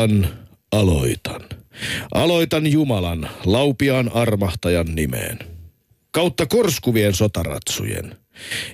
[0.00, 0.28] Aloitan.
[0.72, 1.40] Aloitan.
[2.14, 5.38] Aloitan Jumalan, laupiaan armahtajan nimeen.
[6.10, 8.16] Kautta korskuvien sotaratsujen,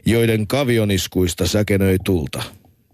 [0.05, 2.43] joiden kavioniskuista säkenöi tulta,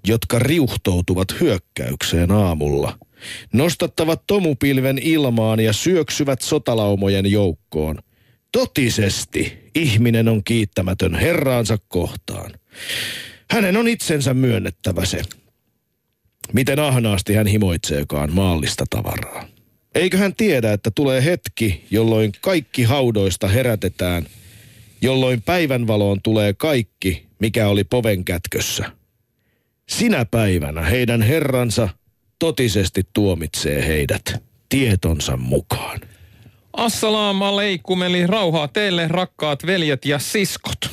[0.06, 2.98] jotka riuhtoutuvat hyökkäykseen aamulla,
[3.52, 7.98] nostattavat tomupilven ilmaan ja syöksyvät sotalaumojen joukkoon.
[8.52, 12.52] Totisesti ihminen on kiittämätön herraansa kohtaan.
[13.50, 15.22] Hänen on itsensä myönnettävä se,
[16.52, 19.46] miten ahnaasti hän himoitseekaan maallista tavaraa.
[19.94, 24.26] Eikö hän tiedä, että tulee hetki, jolloin kaikki haudoista herätetään,
[25.02, 28.92] jolloin päivänvaloon tulee kaikki, mikä oli poven kätkössä.
[29.88, 31.88] Sinä päivänä heidän herransa
[32.38, 36.00] totisesti tuomitsee heidät tietonsa mukaan.
[36.72, 40.90] Assalamu alaikum, eli rauhaa teille rakkaat veljet ja siskot.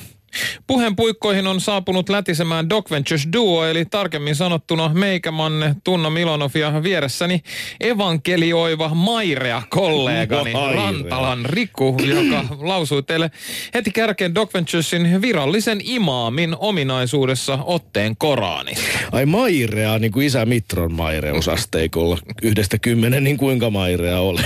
[0.67, 6.83] Puheen puikkoihin on saapunut lätisemään Doc Ventures Duo, eli tarkemmin sanottuna meikämanne Tunno Milonov ja
[6.83, 7.41] vieressäni
[7.79, 10.75] evankelioiva Mairea kollegani Mairea.
[10.75, 13.31] Rantalan Riku, joka lausui teille
[13.73, 18.99] heti kärkeen Doc Venturesin virallisen imaamin ominaisuudessa otteen Koraanista.
[19.11, 22.17] Ai Mairea, niin kuin isä Mitron Maireusasteikolla.
[22.41, 24.41] Yhdestä kymmenen, niin kuinka Mairea ole.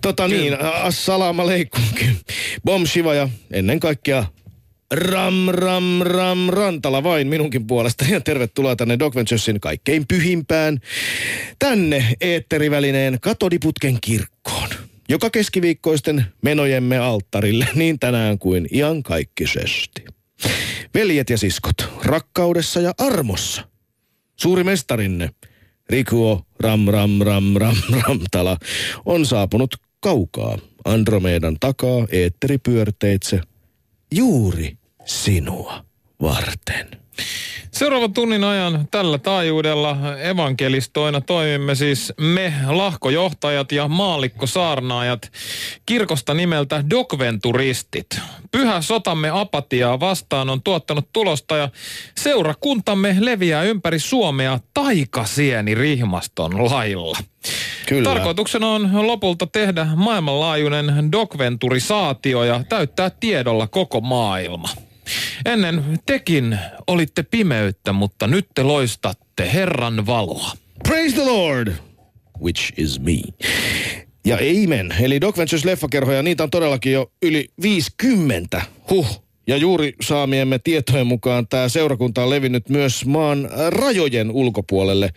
[0.00, 1.82] Tota niin, assalamu alaikum.
[2.64, 4.24] Bom Shiva ja ennen kaikkea
[4.94, 10.78] Ram, ram, ram, Rantala vain minunkin puolesta ja tervetuloa tänne Doc Venturesin kaikkein pyhimpään,
[11.58, 14.68] tänne eetterivälineen katodiputken kirkkoon,
[15.08, 20.04] joka keskiviikkoisten menojemme alttarille niin tänään kuin iankaikkisesti.
[20.94, 23.68] Veljet ja siskot, rakkaudessa ja armossa.
[24.36, 25.30] Suuri mestarinne,
[25.90, 28.56] Rikuo Ram Ram Ram Ram Ramtala,
[29.04, 33.40] on saapunut kaukaa Andromedan takaa eetteripyörteitse
[34.14, 35.84] juuri sinua
[36.22, 37.07] varten.
[37.72, 45.32] Seuraavan tunnin ajan tällä taajuudella evankelistoina toimimme siis me lahkojohtajat ja maallikkosaarnaajat
[45.86, 48.06] kirkosta nimeltä Dokventuristit.
[48.52, 51.68] Pyhä sotamme apatiaa vastaan on tuottanut tulosta ja
[52.18, 57.18] seurakuntamme leviää ympäri Suomea taikasieni rihmaston lailla.
[57.86, 58.14] Kyllä.
[58.14, 64.68] Tarkoituksena on lopulta tehdä maailmanlaajuinen dokventurisaatio ja täyttää tiedolla koko maailma.
[65.44, 70.52] Ennen tekin olitte pimeyttä, mutta nyt te loistatte Herran valoa.
[70.82, 71.72] Praise the Lord,
[72.42, 73.20] which is me.
[74.26, 74.94] Ja amen.
[75.00, 78.62] Eli Doc Ventures leffakerhoja, niitä on todellakin jo yli 50.
[78.90, 79.22] Huh.
[79.46, 85.10] Ja juuri saamiemme tietojen mukaan tämä seurakunta on levinnyt myös maan rajojen ulkopuolelle,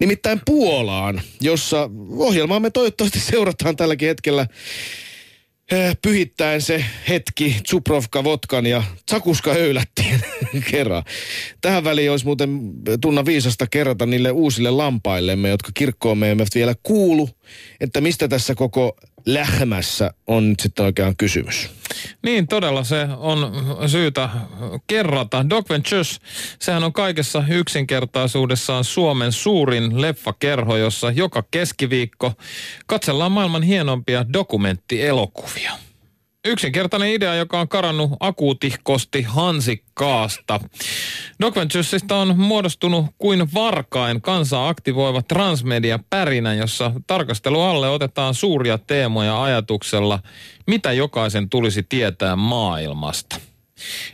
[0.00, 4.46] nimittäin Puolaan, jossa ohjelmaamme toivottavasti seurataan tälläkin hetkellä
[6.02, 10.20] pyhittäen se hetki Tsuprovka vodkan ja Tsakuska höylättiin
[10.70, 11.02] kerran.
[11.60, 12.60] Tähän väliin olisi muuten
[13.00, 17.28] tunna viisasta kerrata niille uusille lampaillemme, jotka kirkkoon me emme vielä kuulu,
[17.80, 18.96] että mistä tässä koko
[19.26, 21.70] lähmässä on nyt sitten oikeaan kysymys.
[22.22, 23.52] Niin, todella se on
[23.86, 24.28] syytä
[24.86, 25.50] kerrata.
[25.50, 26.20] Doc Ventures,
[26.58, 32.32] sehän on kaikessa yksinkertaisuudessaan Suomen suurin leffakerho, jossa joka keskiviikko
[32.86, 35.85] katsellaan maailman hienompia dokumenttielokuvia.
[36.46, 40.60] Yksinkertainen idea, joka on karannut akuutihkosti hansikkaasta.
[41.40, 48.78] Doc Venturesista on muodostunut kuin varkain kansaa aktivoiva transmedia pärinä, jossa tarkastelu alle otetaan suuria
[48.78, 50.18] teemoja ajatuksella,
[50.66, 53.36] mitä jokaisen tulisi tietää maailmasta.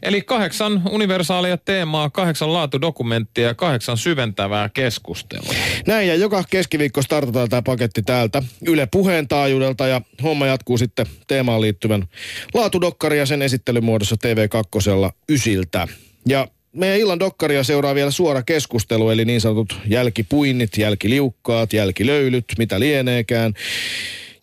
[0.02, 5.54] Eli kahdeksan universaalia teemaa, kahdeksan laatudokumenttia ja kahdeksan syventävää keskustelua.
[5.86, 11.06] Näin ja joka keskiviikko startataan tämä paketti täältä Yle Puheen taajuudelta ja homma jatkuu sitten
[11.26, 12.04] teemaan liittyvän
[12.54, 15.88] laatudokkari ja sen esittelymuodossa TV2 ysiltä.
[16.28, 22.80] Ja meidän illan dokkaria seuraa vielä suora keskustelu, eli niin sanotut jälkipuinnit, jälkiliukkaat, jälkilöylyt, mitä
[22.80, 23.54] lieneekään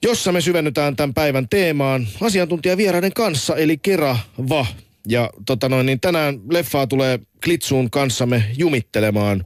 [0.01, 4.65] jossa me syvennytään tämän päivän teemaan asiantuntijavieraiden kanssa, eli Kerava.
[5.09, 9.45] Ja tota noin, niin tänään leffaa tulee Klitsuun kanssamme jumittelemaan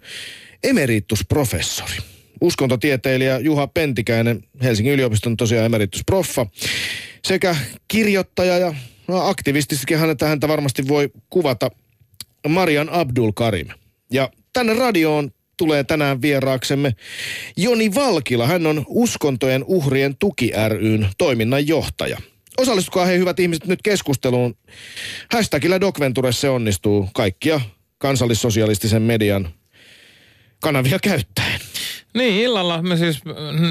[0.64, 1.98] emeritusprofessori.
[2.42, 6.46] Uskontotieteilijä Juha Pentikäinen, Helsingin yliopiston tosiaan emeritusproffa,
[7.28, 7.56] sekä
[7.88, 8.74] kirjoittaja ja
[9.08, 11.72] no, aktivististikin häntä, häntä varmasti voi kuvata
[12.48, 13.68] Marian Abdul Karim.
[14.12, 16.96] Ja tänne radioon tulee tänään vieraaksemme
[17.58, 18.48] Joni Valkila.
[18.48, 22.18] Hän on Uskontojen uhrien tuki ryn toiminnanjohtaja.
[22.58, 24.56] Osallistukaa he hyvät ihmiset nyt keskusteluun.
[25.34, 27.62] Hashtagillä Docventure se onnistuu kaikkia
[27.98, 29.50] kansallissosialistisen median
[30.62, 31.60] kanavia käyttäen.
[32.14, 33.22] Niin, illalla me siis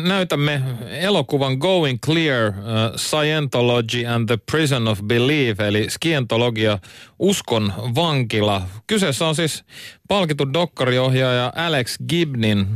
[0.03, 0.63] näytämme
[1.01, 2.55] elokuvan Going Clear, uh,
[2.97, 6.79] Scientology and the Prison of Belief, eli skientologia,
[7.19, 8.63] uskon vankila.
[8.87, 9.65] Kyseessä on siis
[10.09, 12.67] palkittu dokkariohjaaja Alex Gibnin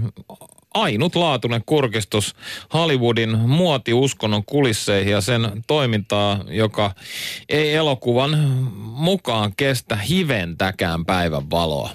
[0.76, 2.34] ainutlaatuinen kurkistus
[2.75, 6.94] Hollywoodin muotiuskonnon kulisseihin ja sen toimintaa, joka
[7.49, 8.38] ei elokuvan
[8.82, 11.90] mukaan kestä hiventäkään päivän valoa.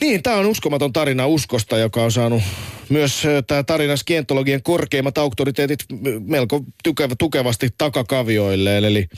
[0.00, 2.42] Niin, tämä on uskomaton tarina uskosta, joka on saanut
[2.88, 5.84] myös tämä tarina skientologien korkeimmat auktoriteetit
[6.20, 8.84] melko tukeva, tukevasti takakavioilleen.
[8.84, 9.08] Eli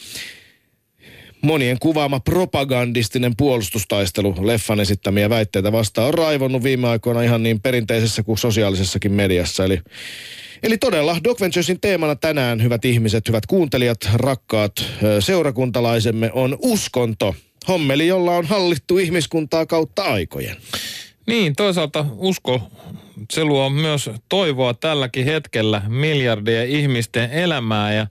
[1.43, 8.23] monien kuvaama propagandistinen puolustustaistelu leffan esittämiä väitteitä vastaan on raivonnut viime aikoina ihan niin perinteisessä
[8.23, 9.65] kuin sosiaalisessakin mediassa.
[9.65, 9.81] Eli,
[10.63, 14.73] eli todella Doc Venturesin teemana tänään, hyvät ihmiset, hyvät kuuntelijat, rakkaat
[15.21, 17.35] seurakuntalaisemme, on uskonto.
[17.69, 20.57] Hommeli, jolla on hallittu ihmiskuntaa kautta aikojen.
[21.27, 22.63] Niin, toisaalta usko,
[23.33, 28.07] se luo myös toivoa tälläkin hetkellä miljardien ihmisten elämää ja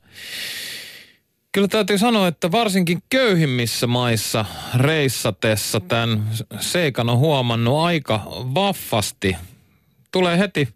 [1.54, 4.46] Kyllä täytyy sanoa, että varsinkin köyhimmissä maissa
[4.76, 8.24] reissatessa tämän seikan on huomannut aika
[8.56, 9.36] vaffasti.
[10.12, 10.68] Tulee heti,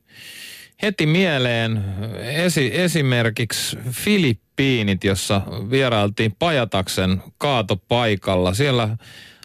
[0.82, 1.84] heti mieleen
[2.20, 8.54] esi, esimerkiksi Filippiinit, jossa vierailtiin Pajataksen kaatopaikalla.
[8.54, 8.98] Siellä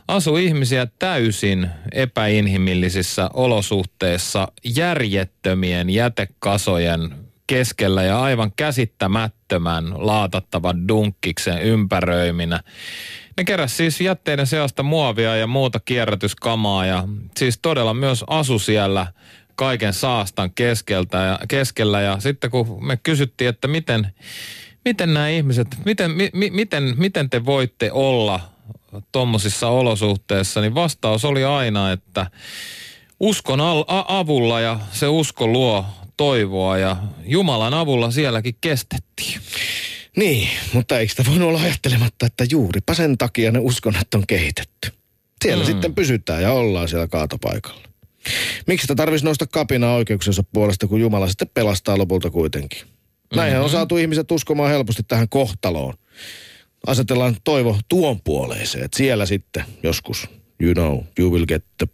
[0.09, 12.61] asui ihmisiä täysin epäinhimillisissä olosuhteissa järjettömien jätekasojen keskellä ja aivan käsittämättömän laatattavan dunkkiksen ympäröiminä.
[13.37, 19.07] Ne keräs siis jätteiden seasta muovia ja muuta kierrätyskamaa ja siis todella myös asu siellä
[19.55, 22.01] kaiken saastan keskeltä ja, keskellä.
[22.01, 24.15] Ja sitten kun me kysyttiin, että miten,
[24.85, 28.41] miten nämä ihmiset, miten, mi, miten, miten te voitte olla
[29.13, 32.27] tuommoisissa olosuhteissa, niin vastaus oli aina, että
[33.21, 35.85] uskon al- avulla ja se usko luo
[36.21, 39.41] toivoa ja Jumalan avulla sielläkin kestettiin.
[40.17, 44.93] Niin, mutta eikö sitä voinut olla ajattelematta, että juuripa sen takia ne uskonnot on kehitetty.
[45.45, 45.67] Siellä mm.
[45.67, 47.83] sitten pysytään ja ollaan siellä kaatopaikalla.
[48.67, 52.81] Miksi sitä tarvitsisi nousta kapinaa oikeuksensa puolesta, kun Jumala sitten pelastaa lopulta kuitenkin?
[53.35, 53.65] Näinhän mm-hmm.
[53.65, 55.95] on saatu ihmiset uskomaan helposti tähän kohtaloon.
[56.87, 60.29] Asetellaan toivo tuon puoleeseen, että siellä sitten joskus,
[60.63, 61.87] you know, you will get the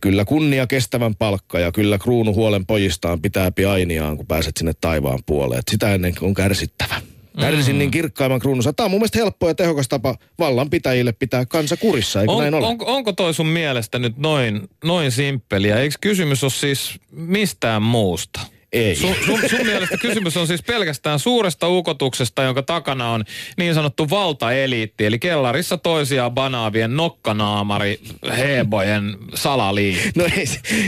[0.00, 5.18] Kyllä kunnia kestävän palkka ja kyllä kruunu huolen pojistaan pitää piainiaan, kun pääset sinne taivaan
[5.26, 5.62] puoleen.
[5.70, 7.00] sitä ennen on kärsittävä.
[7.40, 7.78] Kärsin mm.
[7.78, 8.72] niin kirkkaimman kruununsa.
[8.72, 12.54] Tämä on mun mielestä helppo ja tehokas tapa vallanpitäjille pitää kansa kurissa, eikö on, näin
[12.54, 12.66] ole?
[12.66, 15.76] Onko, onko toi sun mielestä nyt noin, noin simppeliä?
[15.76, 18.40] Eikö kysymys ole siis mistään muusta?
[18.72, 18.96] Ei.
[18.96, 23.24] Sun, sun, sun mielestä kysymys on siis pelkästään suuresta ukotuksesta, jonka takana on
[23.58, 28.00] niin sanottu valtaeliitti, eli kellarissa toisiaan banaavien nokkanaamari
[28.36, 30.10] hebojen salaliitto.
[30.16, 30.44] No ei,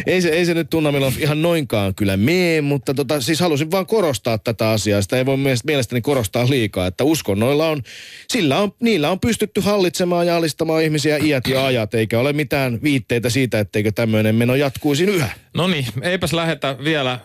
[0.06, 3.86] ei, se, ei se nyt Tunnamilla ihan noinkaan kyllä mee, mutta tota, siis halusin vaan
[3.86, 5.02] korostaa tätä asiaa.
[5.02, 7.82] Sitä ei voi mielestäni korostaa liikaa, että uskonnoilla on,
[8.28, 12.78] sillä on, niillä on pystytty hallitsemaan ja alistamaan ihmisiä iät ja ajat, eikä ole mitään
[12.82, 15.43] viitteitä siitä, etteikö tämmöinen meno jatkuisi yhä.
[15.54, 17.18] No niin, eipäs lähetä vielä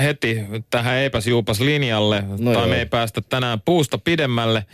[0.00, 2.68] heti tähän eipäs juupas linjalle, no tai joo.
[2.68, 4.66] me ei päästä tänään puusta pidemmälle.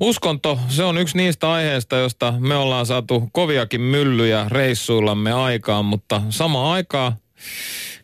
[0.00, 6.22] Uskonto, se on yksi niistä aiheista, josta me ollaan saatu koviakin myllyjä reissuillamme aikaan, mutta
[6.30, 7.16] sama aikaa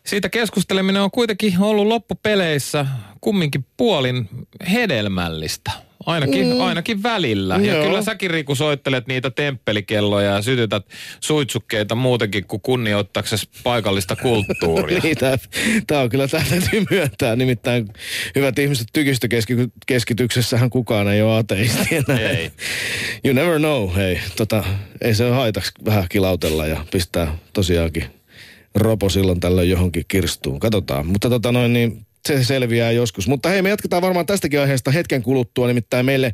[0.05, 2.85] siitä keskusteleminen on kuitenkin ollut loppupeleissä
[3.21, 4.29] kumminkin puolin
[4.71, 5.71] hedelmällistä.
[6.05, 6.61] Ainakin, mm.
[6.61, 7.55] ainakin välillä.
[7.55, 7.85] Ja Joo.
[7.85, 10.85] kyllä säkin Riku soittelet niitä temppelikelloja ja sytytät
[11.19, 14.99] suitsukkeita muutenkin kuin kunnioittaksesi paikallista kulttuuria.
[15.03, 15.17] niin,
[15.87, 17.35] tämä on kyllä, tämä täytyy myöntää.
[17.35, 17.87] Nimittäin
[18.35, 22.51] hyvät ihmiset tykistökeskityksessähän kukaan ei ole ateisti Ei.
[23.25, 24.19] You never know, hei.
[24.37, 24.63] Tota,
[25.01, 28.05] ei se haitaksi vähän kilautella ja pistää tosiaankin
[28.75, 30.59] ropo silloin tällöin johonkin kirstuun.
[30.59, 31.07] Katsotaan.
[31.07, 33.27] Mutta tota noin, niin se selviää joskus.
[33.27, 36.33] Mutta hei, me jatketaan varmaan tästäkin aiheesta hetken kuluttua, nimittäin meille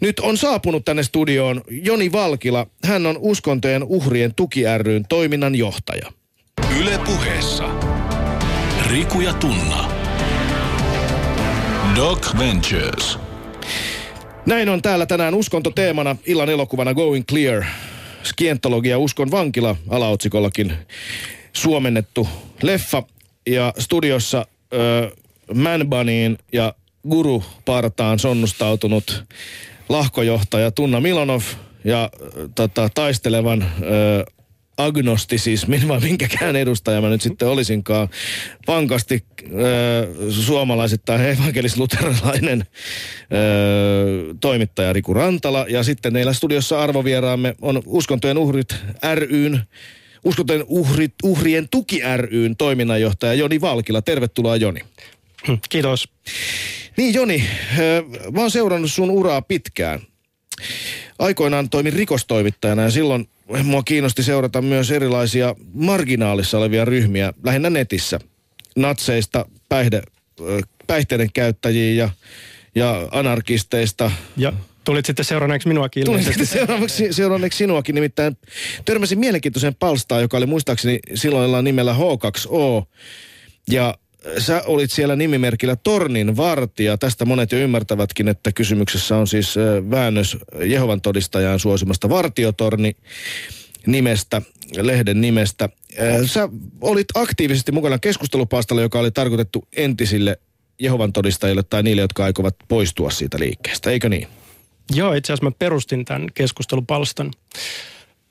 [0.00, 2.66] nyt on saapunut tänne studioon Joni Valkila.
[2.84, 6.12] Hän on Uskontojen uhrien tuki ryn toiminnan johtaja.
[6.80, 7.64] Yle puheessa.
[8.90, 9.90] Riku ja Tunna.
[11.96, 13.18] Doc Ventures.
[14.46, 17.64] Näin on täällä tänään uskonto teemana illan elokuvana Going Clear.
[18.22, 20.72] Skientologia Uskon vankila alaotsikollakin
[21.52, 22.28] suomennettu
[22.62, 23.02] leffa.
[23.46, 25.10] Ja studiossa ö,
[25.54, 26.74] Manbaniin ja
[27.08, 29.24] Guru Partaan sonnustautunut
[29.88, 31.42] lahkojohtaja Tunna Milonov
[31.84, 32.10] ja
[32.54, 34.24] tota, taistelevan ö,
[34.76, 38.08] agnostisismin vai minkäkään edustaja mä nyt sitten olisinkaan.
[38.66, 45.66] Vankasti ö, suomalaiset tai evankelis-luterilainen ö, toimittaja Riku Rantala.
[45.68, 48.76] Ja sitten meillä studiossa arvovieraamme on Uskontojen uhrit
[49.14, 49.62] ryn
[50.24, 54.02] Uskontojen uhri, uhrien tuki ryn toiminnanjohtaja Joni Valkila.
[54.02, 54.80] Tervetuloa Joni.
[55.68, 56.08] Kiitos.
[56.96, 57.44] Niin Joni,
[58.32, 60.00] mä oon seurannut sun uraa pitkään.
[61.18, 63.28] Aikoinaan toimin rikostoimittajana ja silloin
[63.64, 68.20] mua kiinnosti seurata myös erilaisia marginaalissa olevia ryhmiä, lähinnä netissä.
[68.76, 70.02] Natseista päihde,
[70.86, 72.10] päihteiden käyttäjiin ja,
[72.74, 74.10] ja anarkisteista.
[74.36, 74.52] Ja
[74.84, 78.36] tulit sitten seuranneeksi minuakin Tulin sitten seuraavaksi, seuranneeksi sinuakin, nimittäin
[78.84, 82.86] törmäsin mielenkiintoisen palstaan, joka oli muistaakseni silloin nimellä H2O.
[83.70, 83.94] Ja
[84.38, 86.98] sä olit siellä nimimerkillä Tornin vartija.
[86.98, 89.54] Tästä monet jo ymmärtävätkin, että kysymyksessä on siis
[89.90, 92.96] väännös Jehovan todistajan suosimasta vartiotorni
[93.86, 94.42] nimestä,
[94.80, 95.68] lehden nimestä.
[96.26, 96.48] Sä
[96.80, 100.40] olit aktiivisesti mukana keskustelupastalla, joka oli tarkoitettu entisille
[100.80, 104.28] Jehovan todistajille tai niille, jotka aikovat poistua siitä liikkeestä, eikö niin?
[104.94, 107.30] Joo, itse asiassa mä perustin tämän keskustelupalstan.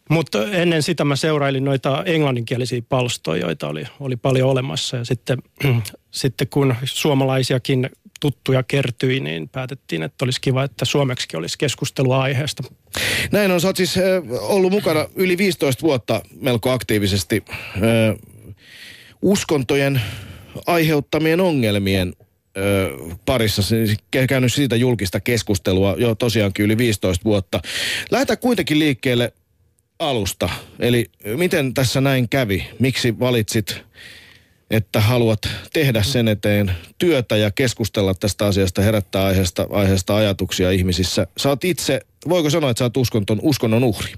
[0.10, 4.98] Mutta ennen sitä mä seurailin noita englanninkielisiä palstoja, joita oli, oli paljon olemassa.
[4.98, 5.38] Ja sitten,
[6.12, 7.89] sitten kun suomalaisiakin
[8.20, 12.63] tuttuja kertyi, niin päätettiin, että olisi kiva, että suomeksi olisi keskustelua aiheesta.
[13.32, 13.62] Näin on.
[13.62, 13.96] Sä oot siis
[14.42, 17.44] ollut mukana yli 15 vuotta melko aktiivisesti
[19.22, 20.01] uskontojen
[20.68, 22.13] aiheuttamien ongelmien
[23.25, 23.98] parissa siis
[24.28, 27.62] käynyt siitä julkista keskustelua jo tosiaankin yli 15 vuotta.
[28.12, 29.34] Lähdetään kuitenkin liikkeelle
[30.00, 30.50] alusta.
[30.79, 31.06] Eli
[31.38, 32.68] miten tässä näin kävi?
[32.79, 33.82] Miksi valitsit,
[34.72, 41.27] että haluat tehdä sen eteen työtä ja keskustella tästä asiasta, herättää aiheesta, aiheesta ajatuksia ihmisissä?
[41.38, 44.13] Sä oot itse, voiko sanoa, että sä oot uskonton, uskonnon uhri?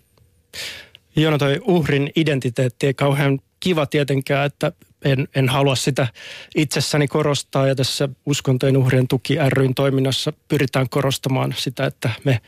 [1.15, 4.71] Joo, no toi uhrin identiteetti ei kauhean kiva tietenkään, että
[5.05, 6.07] en, en halua sitä
[6.55, 12.41] itsessäni korostaa ja tässä uskontojen uhrien tuki ryn toiminnassa pyritään korostamaan sitä, että me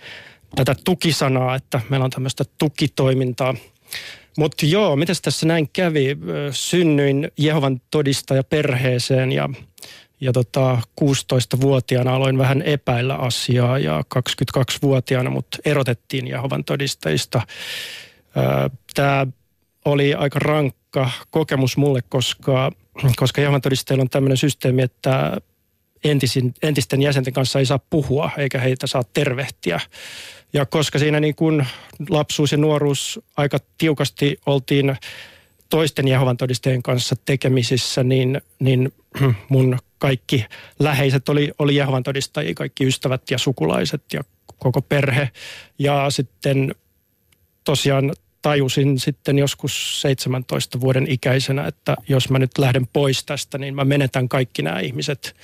[0.55, 3.55] tätä tukisanaa, että meillä on tämmöistä tukitoimintaa.
[4.38, 6.17] Mutta joo, miten tässä näin kävi?
[6.51, 9.50] Synnyin Jehovan todistaja perheeseen ja,
[10.22, 17.41] ja tota, 16-vuotiaana aloin vähän epäillä asiaa ja 22-vuotiaana mut erotettiin Jehovan todistajista.
[18.93, 19.27] Tämä
[19.86, 22.72] oli aika rankka kokemus mulle, koska,
[23.15, 25.38] koska Jehovan todistajilla on tämmöinen systeemi, että
[26.03, 29.79] entisin, entisten jäsenten kanssa ei saa puhua eikä heitä saa tervehtiä.
[30.53, 31.67] Ja koska siinä niin kuin
[32.10, 34.95] lapsuus ja nuoruus aika tiukasti oltiin
[35.69, 38.93] toisten Jehovan todistajien kanssa tekemisissä, niin, niin
[39.50, 40.45] mun kaikki
[40.79, 44.22] läheiset oli, oli Jehovan todistajia, kaikki ystävät ja sukulaiset ja
[44.60, 45.29] koko perhe.
[45.79, 46.75] Ja sitten
[47.63, 53.75] tosiaan tajusin sitten joskus 17 vuoden ikäisenä, että jos mä nyt lähden pois tästä, niin
[53.75, 55.35] mä menetän kaikki nämä ihmiset.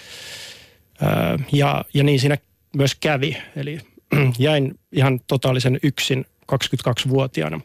[1.51, 2.37] Ja, ja niin siinä
[2.75, 3.37] myös kävi.
[3.55, 3.79] Eli
[4.39, 7.61] jäin ihan totaalisen yksin 22-vuotiaana.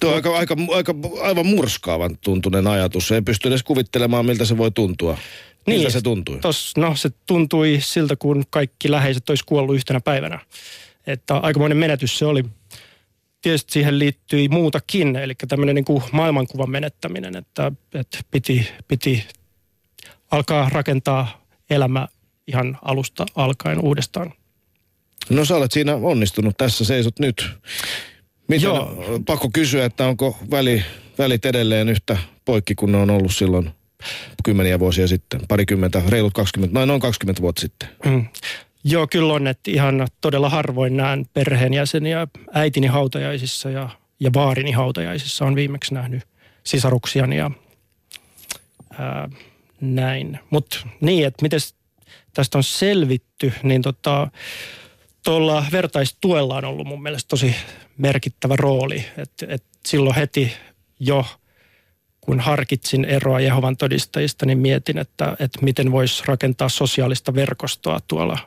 [0.00, 3.12] Tuo on aika, aika, aika, aivan murskaavan tuntunen ajatus.
[3.12, 5.18] Ei pysty edes kuvittelemaan, miltä se voi tuntua.
[5.66, 6.38] Miltä niin, se tuntui?
[6.38, 10.38] Tos, no se tuntui siltä, kun kaikki läheiset olisi kuollut yhtenä päivänä.
[11.06, 12.44] Että aikamoinen menetys se oli.
[13.42, 19.24] Tietysti siihen liittyi muutakin, eli tämmöinen niin kuin maailmankuvan menettäminen, että, että piti, piti
[20.30, 22.08] alkaa rakentaa elämä
[22.46, 24.32] ihan alusta alkaen uudestaan.
[25.30, 27.50] No sä olet siinä onnistunut, tässä seisot nyt.
[28.48, 29.04] Miten, Joo.
[29.26, 30.84] pakko kysyä, että onko väli,
[31.18, 33.70] välit edelleen yhtä poikki kuin ne on ollut silloin
[34.44, 37.88] kymmeniä vuosia sitten, parikymmentä, reilut 20, noin noin 20 vuotta sitten.
[38.04, 38.26] Mm.
[38.84, 43.88] Joo, kyllä on, että ihan todella harvoin näen perheenjäseniä äitini hautajaisissa ja,
[44.20, 46.22] ja vaarini hautajaisissa on viimeksi nähnyt
[46.64, 47.50] sisaruksiani ja
[48.98, 49.28] ää,
[49.80, 50.38] näin.
[50.50, 51.60] Mutta niin, että miten
[52.34, 54.30] tästä on selvitty, niin tota,
[55.24, 57.54] tuolla vertaistuella on ollut mun mielestä tosi
[57.98, 59.04] merkittävä rooli.
[59.18, 60.52] Et, et silloin heti
[61.00, 61.26] jo,
[62.20, 68.38] kun harkitsin eroa Jehovan todistajista, niin mietin, että, että miten voisi rakentaa sosiaalista verkostoa tuolla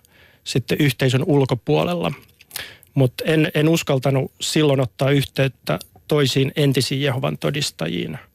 [0.45, 2.11] sitten yhteisön ulkopuolella.
[2.93, 8.17] Mutta en, en uskaltanut silloin ottaa yhteyttä toisiin entisiin Jehovan todistajiin–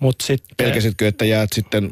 [0.00, 1.90] Mut sitten, Pelkäsitkö, että jäät sitten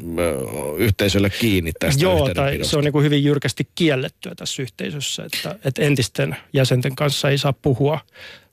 [0.77, 5.59] yhteisölle kiinni tästä Joo, tai se on niin kuin hyvin jyrkästi kiellettyä tässä yhteisössä, että,
[5.65, 7.99] että entisten jäsenten kanssa ei saa puhua,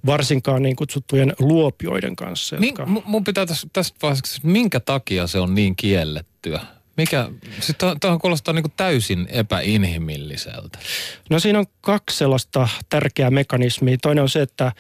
[0.07, 2.57] varsinkaan niin kutsuttujen luopioiden kanssa.
[2.57, 2.87] Jotka...
[2.87, 6.61] Min, mun pitää tästä, tästä vaiheessa, minkä takia se on niin kiellettyä?
[6.97, 7.29] Mikä,
[7.61, 10.79] siis tuohon kuulostaa niin täysin epäinhimilliseltä.
[11.31, 13.97] No siinä on kaksi sellaista tärkeää mekanismia.
[14.03, 14.73] Toinen on se, että,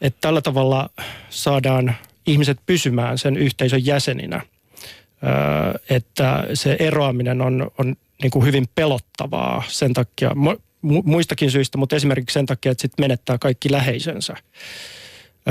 [0.00, 0.90] että tällä tavalla
[1.30, 4.40] saadaan ihmiset pysymään sen yhteisön jäseninä.
[5.90, 10.30] että se eroaminen on, on niin kuin hyvin pelottavaa sen takia,
[10.82, 14.36] muistakin syistä, mutta esimerkiksi sen takia, että sitten menettää kaikki läheisensä.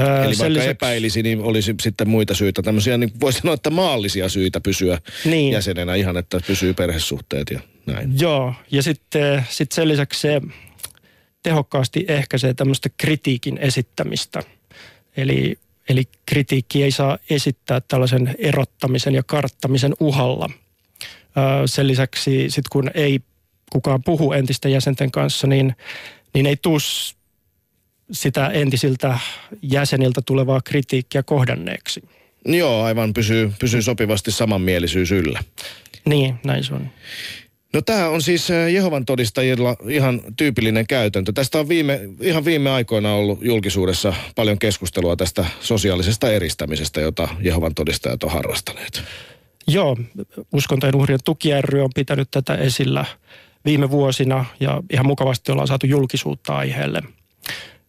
[0.02, 0.70] Eli vaikka lisäksi...
[0.70, 2.62] epäilisi, niin olisi sitten muita syitä.
[2.62, 5.54] Tämmöisiä, niin voisi sanoa, että maallisia syitä pysyä niin.
[5.54, 8.20] jäsenenä ihan, että pysyy perhesuhteet ja näin.
[8.20, 10.42] Joo, ja sitten sit sen lisäksi se
[11.44, 14.44] tehokkaasti ehkäisee tämmöistä kritiikin esittämistä.
[15.18, 15.58] Eli,
[15.90, 20.50] eli kritiikki ei saa esittää tällaisen erottamisen ja karttamisen uhalla.
[21.66, 23.20] Sen lisäksi sit kun ei
[23.72, 25.76] kukaan puhu entisten jäsenten kanssa, niin,
[26.34, 26.78] niin ei tuu
[28.12, 29.20] sitä entisiltä
[29.62, 32.04] jäseniltä tulevaa kritiikkiä kohdanneeksi.
[32.46, 35.44] Joo, aivan pysyy, pysyy sopivasti samanmielisyys yllä.
[36.06, 36.90] Niin, näin se on.
[37.74, 41.32] No tämä on siis eh, Jehovan todistajilla ihan tyypillinen käytäntö.
[41.32, 47.76] Tästä on viime, ihan viime aikoina ollut julkisuudessa paljon keskustelua tästä sosiaalisesta eristämisestä, jota Jehovan
[47.76, 49.04] todistajat on harrastaneet.
[49.68, 49.98] Joo,
[50.54, 53.06] uskontojen uhrien tuki ry on pitänyt tätä esillä
[53.66, 57.02] viime vuosina ja ihan mukavasti ollaan saatu julkisuutta aiheelle.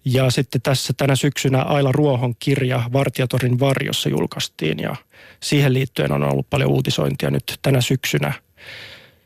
[0.05, 4.97] Ja sitten tässä tänä syksynä Aila Ruohon kirja Vartijatorin varjossa julkaistiin ja
[5.43, 8.33] siihen liittyen on ollut paljon uutisointia nyt tänä syksynä.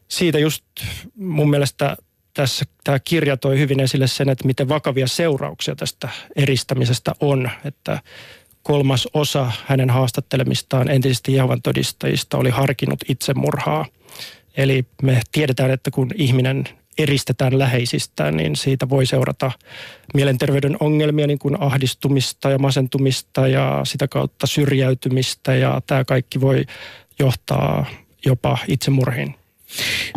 [0.09, 0.65] Siitä just
[1.17, 1.97] mun mielestä
[2.35, 8.01] tässä tämä kirja toi hyvin esille sen, että miten vakavia seurauksia tästä eristämisestä on, että
[8.63, 13.87] kolmas osa hänen haastattelemistaan entisistä Jehovan todistajista oli harkinnut itsemurhaa.
[14.57, 16.65] Eli me tiedetään, että kun ihminen
[16.99, 19.51] eristetään läheisistään, niin siitä voi seurata
[20.15, 26.65] mielenterveyden ongelmia, niin kuin ahdistumista ja masentumista ja sitä kautta syrjäytymistä ja tämä kaikki voi
[27.19, 27.87] johtaa
[28.27, 29.35] jopa itsemurhiin.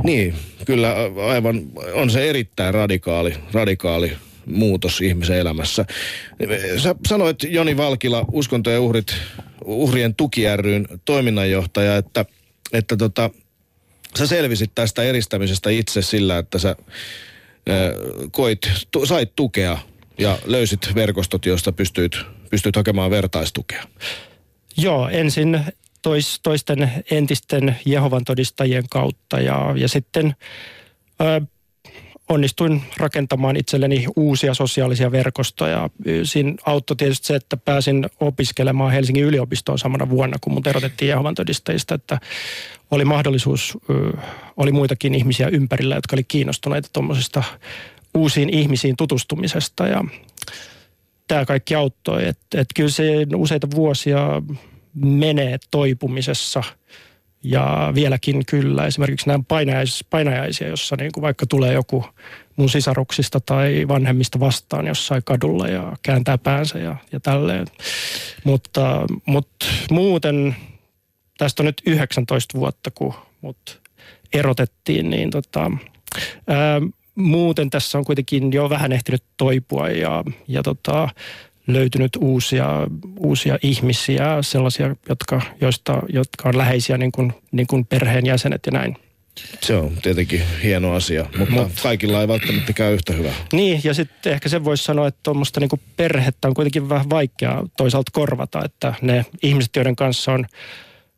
[0.03, 0.33] Niin,
[0.65, 0.95] kyllä
[1.29, 1.61] aivan
[1.93, 4.11] on se erittäin radikaali, radikaali
[4.45, 5.85] muutos ihmisen elämässä.
[6.77, 9.15] Sä sanoit Joni Valkila, uskontojen uhrit,
[9.65, 12.25] uhrien tuki ryn toiminnanjohtaja, että,
[12.73, 13.29] että tota,
[14.15, 16.75] sä selvisit tästä eristämisestä itse sillä, että sä
[18.31, 18.59] koit,
[18.91, 19.77] tu, sait tukea
[20.17, 22.17] ja löysit verkostot, joista pystyit,
[22.49, 23.83] pystyit hakemaan vertaistukea.
[24.77, 25.59] Joo, ensin
[26.01, 30.35] tois, toisten entisten Jehovan todistajien kautta ja, ja sitten
[31.21, 31.41] ö,
[32.29, 35.89] onnistuin rakentamaan itselleni uusia sosiaalisia verkostoja.
[36.23, 41.35] Siinä auttoi tietysti se, että pääsin opiskelemaan Helsingin yliopistoon samana vuonna, kun mut erotettiin Jehovan
[41.35, 42.19] todistajista, että
[42.91, 43.77] oli mahdollisuus,
[44.57, 47.43] oli muitakin ihmisiä ympärillä, jotka oli kiinnostuneita tuommoisesta
[48.13, 50.03] uusiin ihmisiin tutustumisesta ja
[51.27, 52.27] tämä kaikki auttoi.
[52.27, 54.41] Että et kyllä se useita vuosia
[55.05, 56.63] menee toipumisessa
[57.43, 62.05] ja vieläkin kyllä esimerkiksi nämä painajais, painajaisia, jossa niin kuin vaikka tulee joku
[62.55, 67.67] mun sisaruksista tai vanhemmista vastaan jossain kadulla ja kääntää päänsä ja, ja tälleen.
[68.43, 70.55] Mutta, mutta muuten
[71.37, 73.81] tästä on nyt 19 vuotta, kun mut
[74.33, 75.71] erotettiin, niin tota,
[76.47, 76.81] ää,
[77.15, 81.09] muuten tässä on kuitenkin jo vähän ehtinyt toipua ja, ja tota,
[81.67, 82.87] löytynyt uusia,
[83.19, 88.97] uusia ihmisiä, sellaisia, jotka, joista, jotka on läheisiä niin kuin, niin kuin perheenjäsenet ja näin.
[89.61, 93.33] Se on tietenkin hieno asia, mutta Mut, kaikilla ei välttämättä käy yhtä hyvää.
[93.53, 97.67] Niin, ja sitten ehkä se voisi sanoa, että tuommoista niin perhettä on kuitenkin vähän vaikeaa
[97.77, 100.45] toisaalta korvata, että ne ihmiset, joiden kanssa on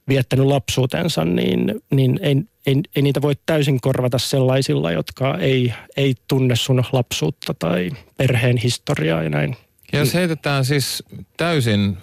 [0.08, 2.36] viettänyt lapsuutensa, niin, niin ei,
[2.68, 8.58] ei, ei niitä voi täysin korvata sellaisilla, jotka ei, ei tunne sun lapsuutta tai perheen
[8.58, 9.56] historiaa ja näin.
[9.94, 11.04] Jos heitetään siis
[11.38, 11.98] täysin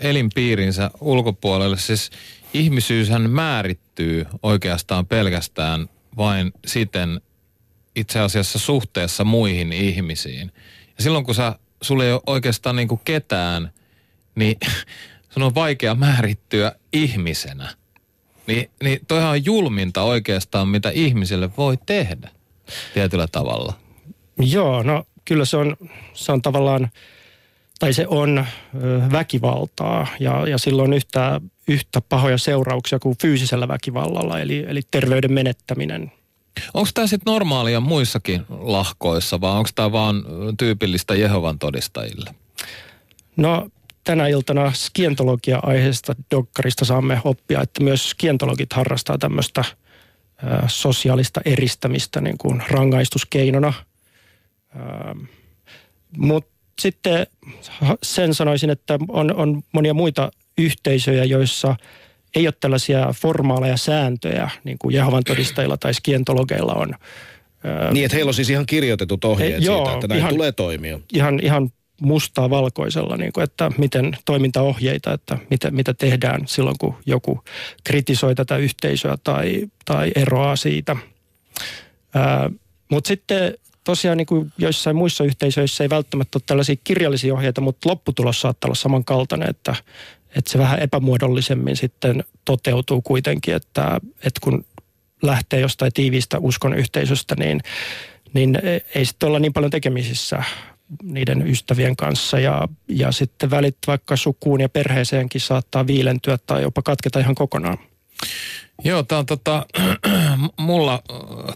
[0.00, 2.10] elinpiirinsä ulkopuolelle, siis
[2.54, 7.20] ihmisyyshän määrittyy oikeastaan pelkästään vain siten
[7.96, 10.52] itse asiassa suhteessa muihin ihmisiin.
[10.98, 13.70] Ja silloin kun sä, sulla ei ole oikeastaan niin kuin ketään,
[14.34, 14.56] niin
[15.30, 17.74] sun on vaikea määrittyä ihmisenä.
[18.46, 22.28] Niin, niin toihan on julminta oikeastaan, mitä ihmiselle voi tehdä
[22.94, 23.72] tietyllä tavalla.
[24.38, 25.76] Joo, no kyllä se on,
[26.14, 26.90] se on tavallaan,
[27.82, 28.46] tai se on
[29.12, 36.12] väkivaltaa ja, ja silloin yhtä, yhtä pahoja seurauksia kuin fyysisellä väkivallalla, eli, eli terveyden menettäminen.
[36.74, 40.24] Onko tämä sitten normaalia muissakin lahkoissa vai onko tämä vaan
[40.58, 42.34] tyypillistä Jehovan todistajille?
[43.36, 43.68] No
[44.04, 49.64] tänä iltana skientologia-aiheesta dokkarista saamme oppia, että myös skientologit harrastaa tämmöistä
[50.66, 53.72] sosiaalista eristämistä niin kuin rangaistuskeinona.
[56.16, 56.51] Mutta
[56.82, 57.26] sitten
[58.02, 61.76] sen sanoisin, että on, on monia muita yhteisöjä, joissa
[62.34, 66.94] ei ole tällaisia formaaleja sääntöjä, niin kuin Jehovan todistajilla tai skientologeilla on.
[67.92, 70.52] Niin, että heillä on siis ihan kirjoitetut ohjeet he, siitä, joo, että näin ihan, tulee
[70.52, 71.00] toimia.
[71.12, 76.94] Ihan, ihan mustaa valkoisella, niin kuin, että miten toimintaohjeita, että mitä, mitä tehdään silloin, kun
[77.06, 77.44] joku
[77.84, 80.96] kritisoi tätä yhteisöä tai, tai eroaa siitä.
[82.90, 87.88] Mutta sitten tosiaan niin kuin joissain muissa yhteisöissä ei välttämättä ole tällaisia kirjallisia ohjeita, mutta
[87.88, 89.74] lopputulos saattaa olla samankaltainen, että,
[90.36, 94.64] että se vähän epämuodollisemmin sitten toteutuu kuitenkin, että, että kun
[95.22, 97.60] lähtee jostain tiiviistä uskon yhteisöstä, niin,
[98.34, 98.58] niin
[98.94, 100.42] ei sitten olla niin paljon tekemisissä
[101.02, 106.82] niiden ystävien kanssa ja, ja sitten välit vaikka sukuun ja perheeseenkin saattaa viilentyä tai jopa
[106.82, 107.78] katketa ihan kokonaan.
[108.84, 109.66] Joo, tää on tota,
[110.56, 111.02] mulla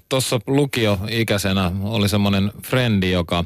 [0.08, 3.44] tuossa lukioikäisenä oli semmoinen frendi, joka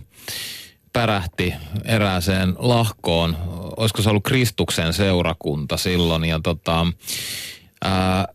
[0.92, 1.54] pärähti
[1.84, 3.36] erääseen lahkoon.
[3.76, 6.86] Olisiko se ollut Kristuksen seurakunta silloin ja tota,
[7.84, 8.28] ää,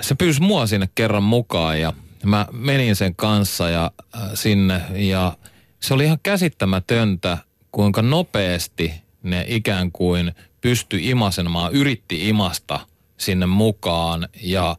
[0.00, 1.92] se pyysi mua sinne kerran mukaan ja
[2.24, 5.36] mä menin sen kanssa ja ää, sinne ja
[5.80, 7.38] se oli ihan käsittämätöntä,
[7.72, 12.80] kuinka nopeasti ne ikään kuin pystyi imasemaan, yritti imasta
[13.18, 14.76] sinne mukaan ja,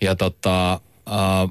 [0.00, 1.48] ja tota, ää,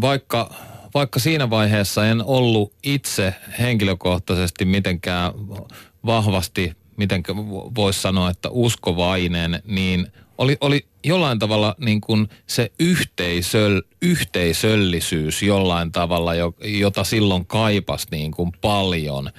[0.00, 0.54] vaikka,
[0.94, 5.32] vaikka siinä vaiheessa en ollut itse henkilökohtaisesti mitenkään
[6.06, 7.22] vahvasti, miten
[7.74, 15.92] voisi sanoa, että uskovainen, niin oli, oli jollain tavalla niin kuin se yhteisöl, yhteisöllisyys jollain
[15.92, 16.32] tavalla,
[16.64, 19.30] jota silloin kaipas niin kuin paljon.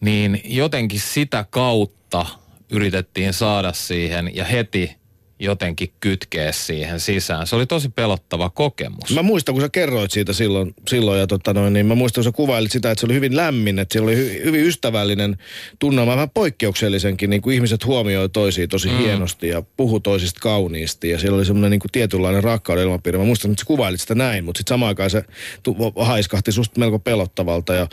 [0.00, 2.26] Niin jotenkin sitä kautta
[2.72, 4.96] yritettiin saada siihen ja heti
[5.42, 7.46] jotenkin kytkeä siihen sisään.
[7.46, 9.14] Se oli tosi pelottava kokemus.
[9.14, 12.24] Mä muistan, kun sä kerroit siitä silloin, silloin ja tota noin, niin mä muistan, kun
[12.24, 15.36] sä kuvailit sitä, että se oli hyvin lämmin, että se oli hy, hyvin ystävällinen
[15.78, 18.98] tunnelma, vähän poikkeuksellisenkin, niin kuin ihmiset huomioi toisiin tosi mm.
[18.98, 23.18] hienosti ja puhu toisista kauniisti ja siellä oli semmoinen niin kuin tietynlainen rakkauden ilmapiiri.
[23.18, 25.24] Mä muistan, että sä kuvailit sitä näin, mutta sitten samaan aikaan se
[25.96, 27.88] haiskahti susta melko pelottavalta ja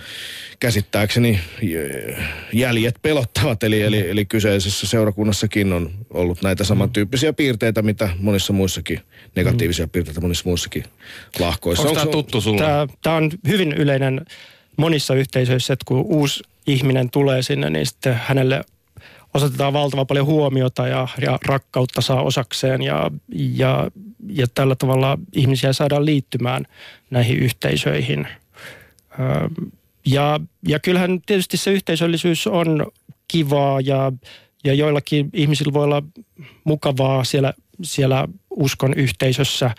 [0.60, 1.40] käsittääkseni
[2.54, 9.00] jäljet pelottavat, eli, eli, eli kyseisessä seurakunnassakin on ollut näitä samantyyppisiä piirteitä, mitä monissa muissakin,
[9.36, 9.90] negatiivisia mm.
[9.90, 10.84] piirteitä monissa muissakin
[11.40, 11.84] lahkoissa.
[11.84, 12.62] Onko tämä tuttu sulle?
[12.62, 14.26] Tämä, tämä on hyvin yleinen
[14.78, 18.62] monissa yhteisöissä, että kun uusi ihminen tulee sinne, niin sitten hänelle
[19.34, 23.92] osoitetaan valtava paljon huomiota ja, ja rakkautta saa osakseen ja, ja,
[24.30, 26.66] ja tällä tavalla ihmisiä saadaan liittymään
[27.10, 28.28] näihin yhteisöihin.
[30.06, 32.88] Ja, ja kyllähän tietysti se yhteisöllisyys on
[33.28, 34.12] kivaa ja
[34.64, 36.04] ja joillakin ihmisillä voi olla
[36.64, 39.72] mukavaa siellä, siellä uskon yhteisössä,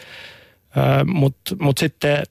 [1.06, 2.22] mutta mut sitten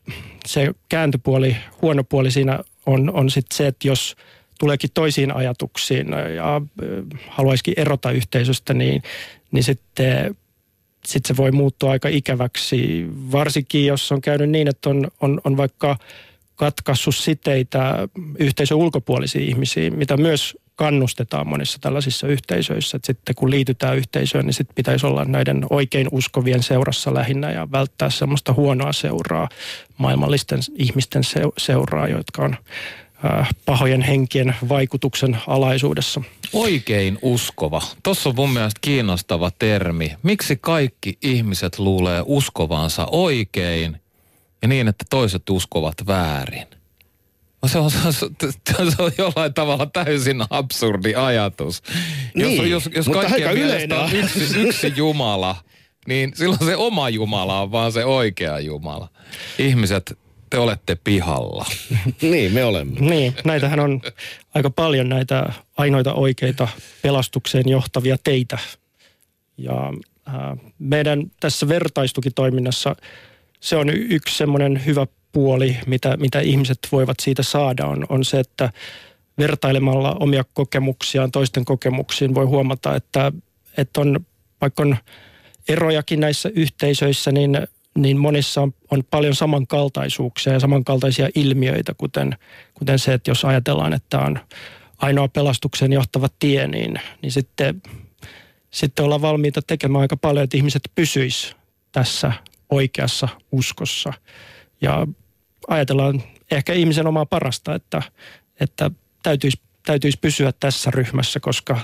[0.47, 4.15] se kääntöpuoli, huono puoli siinä on, on sitten se, että jos
[4.59, 6.61] tuleekin toisiin ajatuksiin ja
[7.27, 9.03] haluaisikin erota yhteisöstä, niin,
[9.51, 10.35] niin sitten
[11.05, 15.57] sit se voi muuttua aika ikäväksi, varsinkin jos on käynyt niin, että on, on, on
[15.57, 15.97] vaikka
[16.59, 18.07] katkaissut siteitä
[18.39, 22.97] yhteisön ulkopuolisiin ihmisiin, mitä myös kannustetaan monissa tällaisissa yhteisöissä.
[22.97, 27.71] Että sitten kun liitytään yhteisöön, niin sitten pitäisi olla näiden oikein uskovien seurassa lähinnä ja
[27.71, 29.49] välttää semmoista huonoa seuraa,
[29.97, 31.21] maailmallisten ihmisten
[31.57, 32.55] seuraa, jotka on
[33.25, 36.21] äh, pahojen henkien vaikutuksen alaisuudessa.
[36.53, 37.81] Oikein uskova.
[38.03, 40.11] Tuossa on mun mielestä kiinnostava termi.
[40.23, 44.01] Miksi kaikki ihmiset luulee uskovansa oikein
[44.61, 46.67] ja niin, että toiset uskovat väärin?
[47.65, 47.97] Se on, se,
[48.79, 51.83] on, se on jollain tavalla täysin absurdi ajatus.
[52.35, 55.55] Niin, jos, jos, jos mutta aika mielestä on yksi, yksi Jumala,
[56.07, 59.09] niin silloin se oma Jumala on vaan se oikea Jumala.
[59.57, 60.17] Ihmiset,
[60.49, 61.65] te olette pihalla.
[62.21, 62.99] niin, me olemme.
[62.99, 64.01] Niin, näitähän on
[64.53, 66.67] aika paljon näitä ainoita oikeita
[67.01, 68.57] pelastukseen johtavia teitä.
[69.57, 69.93] Ja
[70.27, 70.33] äh,
[70.79, 72.95] meidän tässä vertaistukitoiminnassa
[73.59, 78.39] se on yksi semmoinen hyvä puoli, mitä, mitä ihmiset voivat siitä saada, on, on se,
[78.39, 78.69] että
[79.37, 83.31] vertailemalla omia kokemuksiaan toisten kokemuksiin voi huomata, että,
[83.77, 84.19] että on,
[84.61, 84.97] vaikka on
[85.69, 92.37] erojakin näissä yhteisöissä, niin, niin monissa on, on paljon samankaltaisuuksia ja samankaltaisia ilmiöitä, kuten,
[92.73, 94.39] kuten se, että jos ajatellaan, että on
[94.97, 97.81] ainoa pelastuksen johtava tie, niin, niin sitten,
[98.71, 101.55] sitten ollaan valmiita tekemään aika paljon, että ihmiset pysyis
[101.91, 102.33] tässä
[102.69, 104.13] oikeassa uskossa.
[104.81, 105.07] Ja
[105.67, 108.01] ajatellaan ehkä ihmisen omaa parasta, että,
[108.59, 108.91] että
[109.23, 111.79] täytyisi, täytyisi pysyä tässä ryhmässä, koska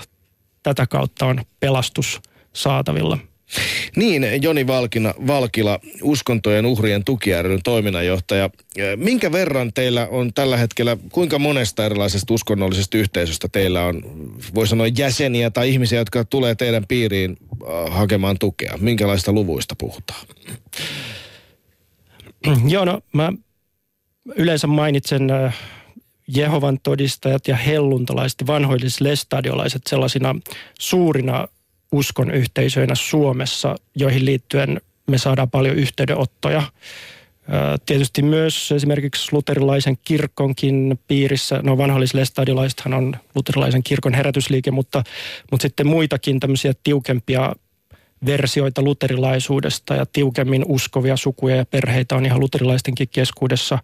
[0.62, 2.20] tätä kautta on pelastus
[2.52, 3.18] saatavilla.
[3.96, 7.30] Niin, Joni Valkina, Valkila, uskontojen uhrien tuki
[7.64, 8.50] toiminnanjohtaja.
[8.96, 14.02] Minkä verran teillä on tällä hetkellä, kuinka monesta erilaisesta uskonnollisesta yhteisöstä teillä on,
[14.54, 17.36] voi sanoa jäseniä tai ihmisiä, jotka tulee teidän piiriin
[17.90, 18.78] hakemaan tukea?
[18.80, 20.26] Minkälaista luvuista puhutaan?
[22.68, 23.32] Joo, no mä
[24.36, 25.28] yleensä mainitsen
[26.28, 30.34] Jehovan todistajat ja helluntalaiset vanhoilliset lestadiolaiset sellaisina
[30.78, 31.48] suurina
[31.92, 36.62] uskon yhteisöinä Suomessa, joihin liittyen me saadaan paljon yhteydenottoja.
[37.86, 45.02] Tietysti myös esimerkiksi luterilaisen kirkonkin piirissä, no vanhollislestadiolaisethan on luterilaisen kirkon herätysliike, mutta,
[45.50, 47.52] mutta sitten muitakin tämmöisiä tiukempia
[48.26, 53.78] versioita luterilaisuudesta ja tiukemmin uskovia sukuja ja perheitä on ihan luterilaistenkin keskuudessa.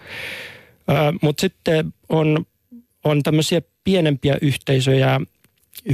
[1.23, 2.47] Mutta sitten on,
[3.05, 5.21] on tämmöisiä pienempiä yhteisöjä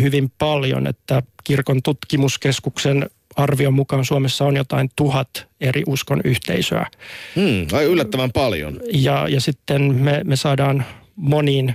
[0.00, 6.86] hyvin paljon, että kirkon tutkimuskeskuksen arvion mukaan Suomessa on jotain tuhat eri uskon yhteisöä.
[7.36, 8.80] Hmm, ai yllättävän paljon.
[8.92, 10.84] Ja, ja sitten me, me saadaan
[11.16, 11.74] moniin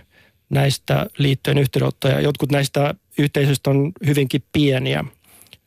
[0.49, 2.21] näistä liittojen yhteydenottoja.
[2.21, 5.05] Jotkut näistä yhteisöistä on hyvinkin pieniä,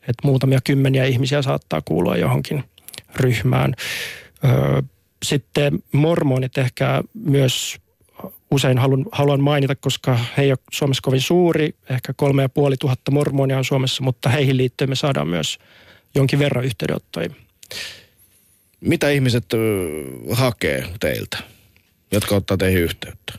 [0.01, 2.64] että muutamia kymmeniä ihmisiä saattaa kuulua johonkin
[3.16, 3.75] ryhmään.
[5.25, 7.77] sitten mormonit ehkä myös
[8.51, 12.77] usein haluan, haluan mainita, koska he ei ole Suomessa kovin suuri, ehkä kolme ja puoli
[12.77, 15.59] tuhatta mormonia on Suomessa, mutta heihin liittyen me saadaan myös
[16.15, 17.31] jonkin verran yhteydenottoja.
[18.81, 19.45] Mitä ihmiset
[20.33, 21.39] hakee teiltä,
[22.13, 23.33] jotka ottaa teihin yhteyttä?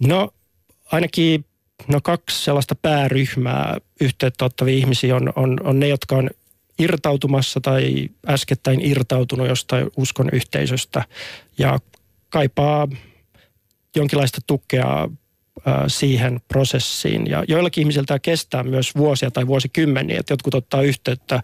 [0.00, 0.34] No
[0.92, 1.44] ainakin
[1.88, 6.30] no kaksi sellaista pääryhmää yhteyttä ottavia ihmisiä on, on, on ne, jotka on
[6.78, 11.04] irtautumassa tai äskettäin irtautunut jostain uskon yhteisöstä
[11.58, 11.78] ja
[12.28, 12.88] kaipaa
[13.96, 15.08] jonkinlaista tukea
[15.86, 17.26] siihen prosessiin.
[17.26, 21.42] Ja joillakin ihmisillä tämä kestää myös vuosia tai vuosikymmeniä, että jotkut ottaa yhteyttä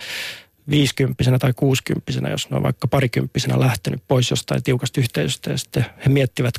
[0.71, 5.87] viisikymppisenä tai kuusikymppisenä, jos ne on vaikka parikymppisenä lähtenyt pois jostain tiukasta yhteisöstä ja sitten
[6.05, 6.55] he miettivät,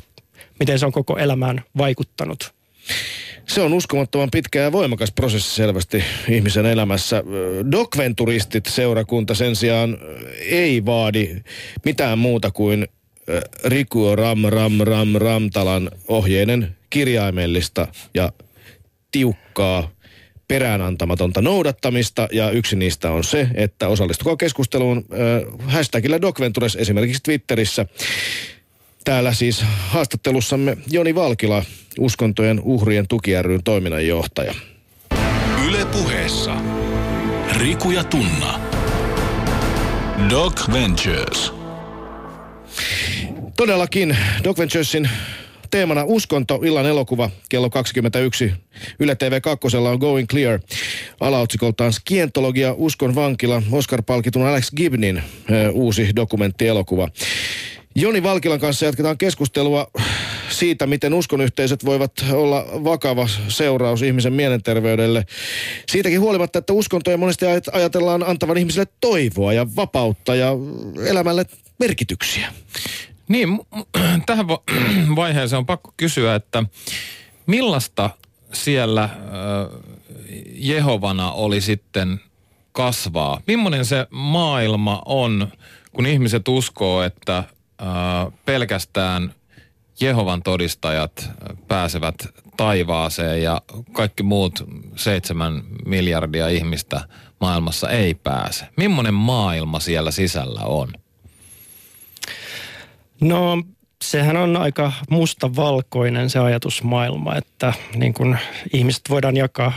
[0.60, 2.54] miten se on koko elämään vaikuttanut.
[3.46, 7.22] Se on uskomattoman pitkä ja voimakas prosessi selvästi ihmisen elämässä.
[7.72, 9.98] Dokventuristit seurakunta sen sijaan
[10.38, 11.42] ei vaadi
[11.84, 12.88] mitään muuta kuin
[13.64, 18.32] Rikuo Ram Ram Ram Ramtalan ohjeinen kirjaimellista ja
[19.12, 19.90] tiukkaa
[20.48, 27.86] peräänantamatonta noudattamista ja yksi niistä on se, että osallistukaa keskusteluun äh, hashtagillä Docventures esimerkiksi Twitterissä.
[29.04, 31.64] Täällä siis haastattelussamme Joni Valkila,
[31.98, 34.54] uskontojen uhrien tuki ryn toiminnanjohtaja.
[35.68, 36.56] Yle puheessa
[37.56, 38.60] Riku ja Tunna.
[40.30, 41.61] Doc Ventures.
[43.62, 45.08] Todellakin Doc Venturesin
[45.70, 48.52] teemana uskonto, illan elokuva kello 21.
[49.00, 50.60] Yle TV 2 on Going Clear.
[51.20, 57.08] Alaotsikoltaan Skientologia, Uskon vankila, Oscar-palkitun Alex Gibnin ö, uusi dokumenttielokuva.
[57.94, 59.90] Joni Valkilan kanssa jatketaan keskustelua
[60.50, 65.26] siitä, miten uskonyhteisöt voivat olla vakava seuraus ihmisen mielenterveydelle.
[65.92, 70.52] Siitäkin huolimatta, että uskontoja monesti ajatellaan antavan ihmisille toivoa ja vapautta ja
[71.06, 71.44] elämälle
[71.78, 72.52] merkityksiä.
[73.28, 73.60] Niin,
[74.26, 74.46] tähän
[75.16, 76.64] vaiheeseen on pakko kysyä, että
[77.46, 78.10] millaista
[78.52, 79.08] siellä
[80.54, 82.20] Jehovana oli sitten
[82.72, 83.40] kasvaa?
[83.46, 85.52] Millainen se maailma on,
[85.92, 87.44] kun ihmiset uskoo, että
[88.44, 89.34] pelkästään
[90.00, 91.30] Jehovan todistajat
[91.68, 92.14] pääsevät
[92.56, 94.64] taivaaseen ja kaikki muut
[94.96, 97.00] seitsemän miljardia ihmistä
[97.40, 98.68] maailmassa ei pääse.
[98.76, 100.92] Millainen maailma siellä sisällä on?
[103.22, 103.62] No
[104.04, 108.36] sehän on aika mustavalkoinen se ajatusmaailma, että niin kun
[108.72, 109.72] ihmiset voidaan jakaa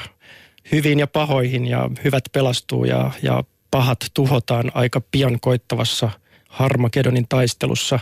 [0.72, 6.10] hyvin ja pahoihin ja hyvät pelastuu ja, ja pahat tuhotaan aika pian koittavassa
[6.50, 8.00] Harmagedonin taistelussa.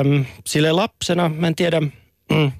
[0.00, 2.52] Öm, sille lapsena, mä en tiedä, mm,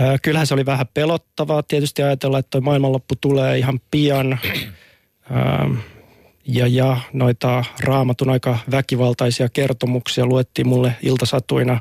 [0.00, 4.38] ö, kyllähän se oli vähän pelottavaa tietysti ajatella, että maailmanloppu tulee ihan pian.
[5.30, 5.78] Öm,
[6.48, 11.80] ja, ja noita raamatun aika väkivaltaisia kertomuksia luettiin mulle iltasatuina.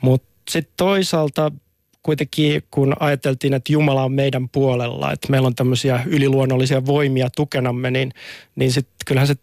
[0.00, 1.52] Mutta sitten toisaalta
[2.02, 7.90] kuitenkin kun ajateltiin, että Jumala on meidän puolella, että meillä on tämmöisiä yliluonnollisia voimia tukenamme,
[7.90, 8.12] niin,
[8.56, 9.34] niin sitten kyllähän se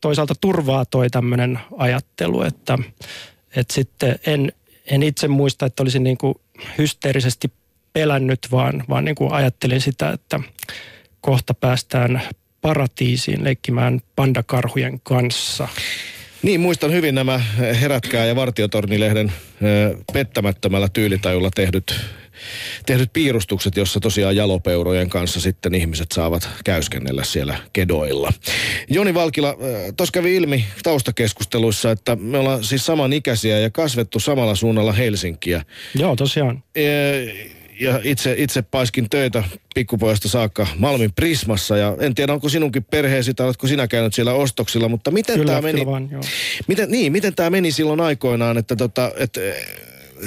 [0.00, 2.78] toisaalta turvaa toi tämmöinen ajattelu, että,
[3.56, 4.52] että sitten en,
[4.86, 6.34] en itse muista, että olisin niin kuin
[6.78, 7.52] hysteerisesti
[7.92, 10.40] pelännyt, vaan, vaan niin kuin ajattelin sitä, että
[11.20, 12.22] kohta päästään
[12.60, 15.68] paratiisiin leikkimään pandakarhujen kanssa.
[16.42, 17.40] Niin, muistan hyvin nämä
[17.80, 19.32] Herätkää ja Vartiotornilehden
[20.12, 22.00] pettämättömällä tyylitajulla tehdyt,
[22.86, 28.32] tehdyt piirustukset, jossa tosiaan jalopeurojen kanssa sitten ihmiset saavat käyskennellä siellä kedoilla.
[28.90, 29.56] Joni Valkila,
[29.96, 35.62] tuossa kävi ilmi taustakeskusteluissa, että me ollaan siis samanikäisiä ja kasvettu samalla suunnalla Helsinkiä.
[35.94, 36.62] Joo, tosiaan.
[36.74, 42.84] E- ja itse, itse paiskin töitä pikkupojasta saakka Malmin Prismassa ja en tiedä onko sinunkin
[42.84, 45.86] perheesi tai oletko sinä käynyt siellä ostoksilla, mutta miten tämä meni?
[45.86, 46.22] Vaan, joo.
[46.68, 49.38] Miten, niin, miten tämä meni silloin aikoinaan, että tota, et,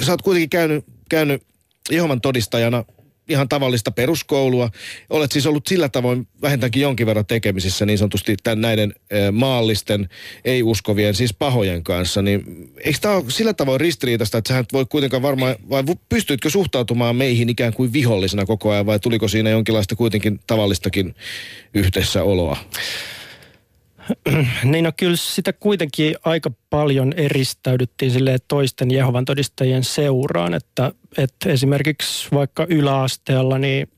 [0.02, 1.42] sä oot kuitenkin käynyt, käynyt
[1.90, 2.84] Jehovan todistajana
[3.28, 4.70] ihan tavallista peruskoulua.
[5.10, 8.94] Olet siis ollut sillä tavoin vähintäänkin jonkin verran tekemisissä niin sanotusti tämän näiden
[9.32, 10.08] maallisten,
[10.44, 12.22] ei-uskovien, siis pahojen kanssa.
[12.22, 17.16] Niin eikö tämä ole sillä tavoin ristiriitasta, että sä voi kuitenkaan varmaan, vai pystyitkö suhtautumaan
[17.16, 21.14] meihin ikään kuin vihollisena koko ajan, vai tuliko siinä jonkinlaista kuitenkin tavallistakin
[21.74, 22.56] yhteissäoloa?
[24.64, 31.50] Niin no kyllä sitä kuitenkin aika paljon eristäydyttiin sille toisten Jehovan todistajien seuraan, että, että
[31.50, 33.88] esimerkiksi vaikka yläasteella niin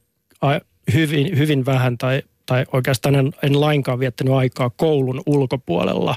[0.94, 6.16] hyvin, hyvin vähän tai, tai oikeastaan en, en lainkaan viettänyt aikaa koulun ulkopuolella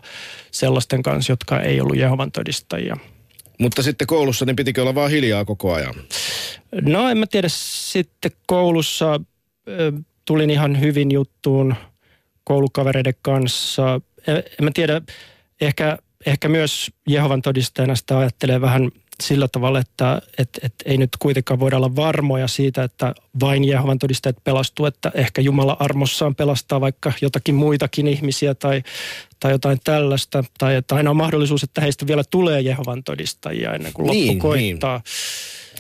[0.52, 2.98] sellaisten kanssa, jotka ei ollut Jehovan todistajia.
[3.60, 5.96] Mutta sitten koulussa niin pitikö olla vaan hiljaa koko ajan?
[6.82, 9.20] No en mä tiedä, sitten koulussa
[10.26, 11.76] tulin ihan hyvin juttuun–
[12.48, 14.02] koulukavereiden kanssa.
[14.28, 15.02] En mä tiedä,
[15.62, 18.92] ehkä, ehkä myös Jehovan todistajana sitä ajattelee vähän
[19.24, 24.00] sillä tavalla, että et, et ei nyt kuitenkaan voida olla varmoja siitä, että vain Jehovan
[24.00, 28.84] todistajat pelastuu, että ehkä Jumala armossaan pelastaa vaikka jotakin muitakin ihmisiä tai,
[29.40, 30.44] tai jotain tällaista.
[30.58, 34.40] Tai että aina on mahdollisuus, että heistä vielä tulee Jehovan todistajia ennen kuin loppu niin,
[34.40, 34.98] koittaa.
[34.98, 35.04] Niin.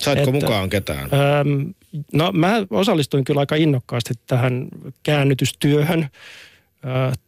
[0.04, 1.10] Saitko että, mukaan ketään?
[1.14, 1.70] Ähm,
[2.14, 4.68] no mä osallistuin kyllä aika innokkaasti tähän
[5.04, 6.10] käännytystyöhön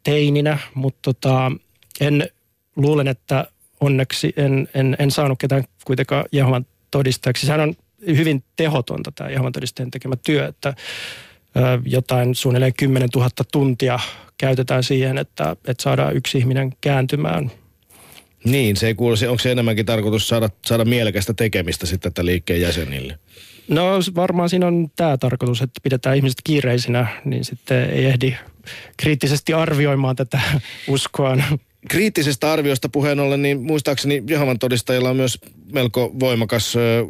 [0.03, 1.51] teininä, mutta tota,
[2.01, 2.29] en
[2.75, 3.47] luulen, että
[3.79, 7.45] onneksi en, en, en saanut ketään kuitenkaan Jehovan todistajaksi.
[7.45, 7.73] Sehän on
[8.07, 10.73] hyvin tehotonta tämä Jehovan todistajan tekemä työ, että
[11.85, 13.99] jotain suunnilleen 10 000 tuntia
[14.37, 17.51] käytetään siihen, että, että saadaan yksi ihminen kääntymään
[18.43, 22.61] niin, se ei kuulosi, onko se enemmänkin tarkoitus saada, saada mielekästä tekemistä sitten että liikkeen
[22.61, 23.19] jäsenille?
[23.67, 28.35] No varmaan siinä on tämä tarkoitus, että pidetään ihmiset kiireisinä, niin sitten ei ehdi
[28.97, 30.41] kriittisesti arvioimaan tätä
[30.87, 31.43] uskoaan.
[31.87, 35.39] Kriittisestä arviosta puheen ollen, niin muistaakseni Jehovan todistajilla on myös
[35.71, 37.05] melko voimakas ö,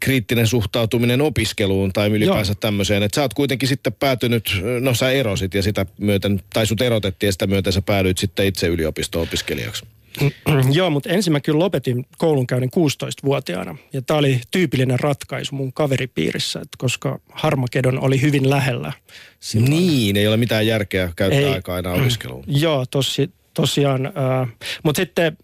[0.00, 2.58] kriittinen suhtautuminen opiskeluun tai ylipäänsä Joo.
[2.60, 3.02] tämmöiseen.
[3.02, 7.28] Että sä oot kuitenkin sitten päätynyt, no sä erosit ja sitä myöten, tai sut erotettiin
[7.28, 9.84] ja sitä myöten sä päädyit sitten itse yliopisto-opiskelijaksi.
[10.72, 13.76] Joo, mutta ensin mä kyllä lopetin koulunkäynnin 16-vuotiaana.
[13.92, 18.92] Ja tämä oli tyypillinen ratkaisu mun kaveripiirissä, että koska Harmakedon oli hyvin lähellä.
[19.40, 19.70] Silloin.
[19.70, 22.44] Niin, ei ole mitään järkeä käyttää ei, aikaa enää opiskeluun.
[22.46, 24.06] Joo, tosi, tosiaan.
[24.06, 24.48] Äh,
[24.82, 25.36] mutta sitten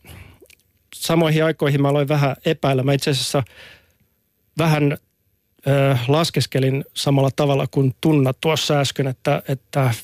[0.94, 2.82] samoihin aikoihin mä aloin vähän epäillä.
[2.82, 3.42] Mä itse asiassa
[4.58, 4.96] vähän
[5.68, 9.94] äh, laskeskelin samalla tavalla kuin Tunna tuossa äsken, että, että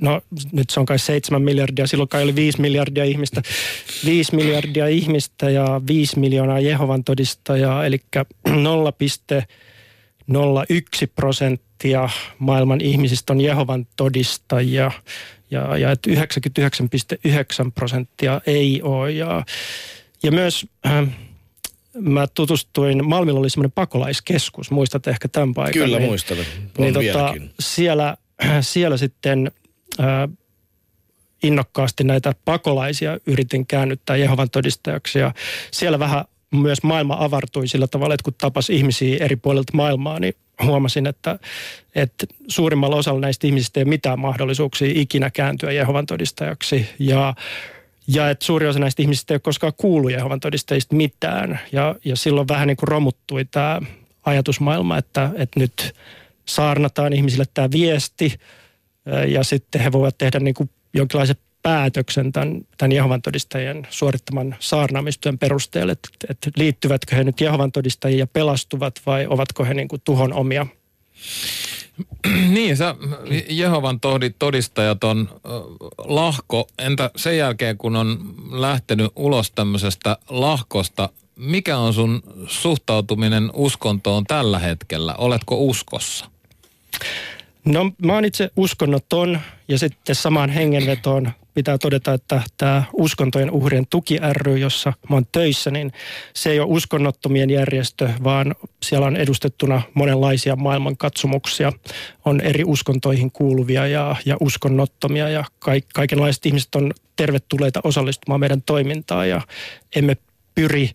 [0.00, 3.42] no nyt se on kai 7 miljardia, silloin kai oli 5 miljardia ihmistä,
[4.04, 9.44] 5 miljardia ihmistä ja 5 miljoonaa Jehovan todistajaa, eli 0,01
[11.14, 14.90] prosenttia maailman ihmisistä on Jehovan todistajia
[15.52, 19.10] ja, ja että 99,9 prosenttia ei ole.
[19.10, 19.44] Ja,
[20.22, 21.08] ja myös äh,
[21.94, 25.72] mä tutustuin, Malmilla oli semmoinen pakolaiskeskus, muistat ehkä tämän paikan.
[25.72, 26.36] Kyllä niin, muistan,
[26.78, 28.16] niin tota, siellä
[28.60, 29.50] siellä sitten
[29.98, 30.28] ää,
[31.42, 35.34] innokkaasti näitä pakolaisia yritin käännyttää Jehovan todistajaksi ja
[35.70, 40.34] siellä vähän myös maailma avartui sillä tavalla, että kun tapas ihmisiä eri puolilta maailmaa, niin
[40.64, 41.38] huomasin, että,
[41.94, 46.88] että suurimmalla osalla näistä ihmisistä ei ole mitään mahdollisuuksia ikinä kääntyä Jehovan todistajaksi.
[46.98, 47.34] Ja,
[48.06, 51.60] ja että suuri osa näistä ihmisistä ei ole koskaan kuullut Jehovan todistajista mitään.
[51.72, 53.80] Ja, ja silloin vähän niin kuin romuttui tämä
[54.24, 55.94] ajatusmaailma, että, että nyt
[56.44, 58.40] saarnataan ihmisille tämä viesti
[59.28, 65.38] ja sitten he voivat tehdä niin kuin jonkinlaisen päätöksen tämän, tämän Jehovan todistajien suorittaman saarnaamistyön
[65.38, 70.02] perusteella, että, että liittyvätkö he nyt Jehovan todistajiin ja pelastuvat vai ovatko he niin kuin
[70.04, 70.66] tuhon omia.
[72.48, 72.94] Niin, sä,
[73.48, 74.00] Jehovan
[74.38, 75.40] todistajat on
[75.98, 76.66] lahko.
[76.78, 84.58] Entä sen jälkeen, kun on lähtenyt ulos tämmöisestä lahkosta, mikä on sun suhtautuminen uskontoon tällä
[84.58, 85.14] hetkellä?
[85.14, 86.26] Oletko uskossa?
[87.64, 93.86] No mä oon itse uskonnoton ja sitten samaan hengenvetoon pitää todeta, että tämä uskontojen uhrien
[93.90, 95.92] tuki ry, jossa mä oon töissä, niin
[96.34, 101.72] se ei ole uskonnottomien järjestö, vaan siellä on edustettuna monenlaisia maailmankatsomuksia.
[102.24, 108.62] On eri uskontoihin kuuluvia ja, ja uskonnottomia ja kaik, kaikenlaiset ihmiset on tervetulleita osallistumaan meidän
[108.62, 109.40] toimintaan ja
[109.96, 110.16] emme
[110.54, 110.90] pyri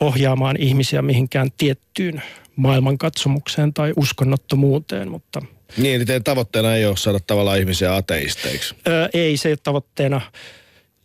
[0.00, 2.22] ohjaamaan ihmisiä mihinkään tiettyyn
[2.56, 5.42] maailmankatsomukseen tai uskonnottomuuteen, mutta...
[5.76, 8.74] Niin, eli teidän tavoitteena ei ole saada tavallaan ihmisiä ateisteiksi?
[8.88, 10.20] Öö, ei, se ei ole tavoitteena.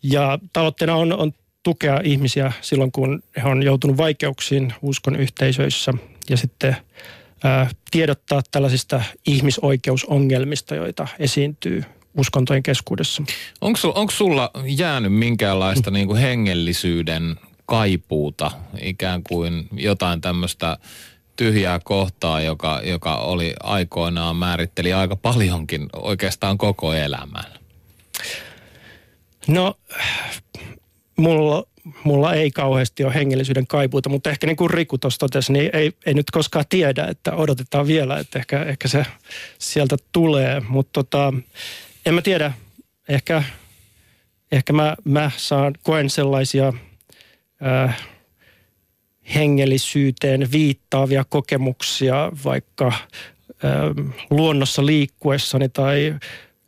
[0.04, 5.94] Ja tavoitteena on, on tukea ihmisiä silloin, kun he on joutunut vaikeuksiin uskon yhteisöissä
[6.30, 6.76] ja sitten
[7.44, 11.84] ää, tiedottaa tällaisista ihmisoikeusongelmista, joita esiintyy
[12.18, 13.24] uskontojen keskuudessa.
[13.62, 18.52] Onko sulla jäänyt minkäänlaista niin kuin hengellisyyden kaipuuta,
[18.82, 20.78] ikään kuin jotain tämmöistä
[21.38, 27.46] tyhjää kohtaa, joka, joka oli aikoinaan määritteli aika paljonkin oikeastaan koko elämän?
[29.48, 29.76] No,
[31.18, 31.64] mulla,
[32.04, 35.92] mulla ei kauheasti ole hengellisyyden kaipuuta, mutta ehkä niin kuin Riku tuossa totesi, niin ei,
[36.06, 39.06] ei nyt koskaan tiedä, että odotetaan vielä, että ehkä, ehkä se
[39.60, 40.62] sieltä tulee.
[40.70, 41.34] Mutta tota,
[42.06, 42.54] en mä tiedä,
[43.10, 43.44] ehkä,
[44.52, 46.74] ehkä mä, mä saan, koen sellaisia
[47.66, 48.08] äh,
[49.36, 53.02] hengellisyyteen viittaavia kokemuksia vaikka äh,
[54.30, 56.16] luonnossa liikkuessani tai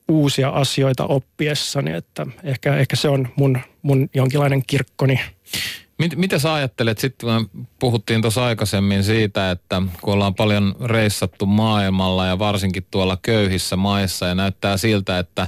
[0.08, 5.20] uusia asioita oppiessani, että ehkä, ehkä se on mun, mun jonkinlainen kirkkoni.
[5.98, 7.30] Mit, mitä sä ajattelet, sitten
[7.80, 14.26] puhuttiin tuossa aikaisemmin siitä, että kun ollaan paljon reissattu maailmalla ja varsinkin tuolla köyhissä maissa
[14.26, 15.48] ja näyttää siltä, että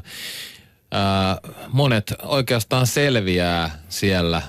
[0.91, 1.37] ää,
[1.71, 4.41] monet oikeastaan selviää siellä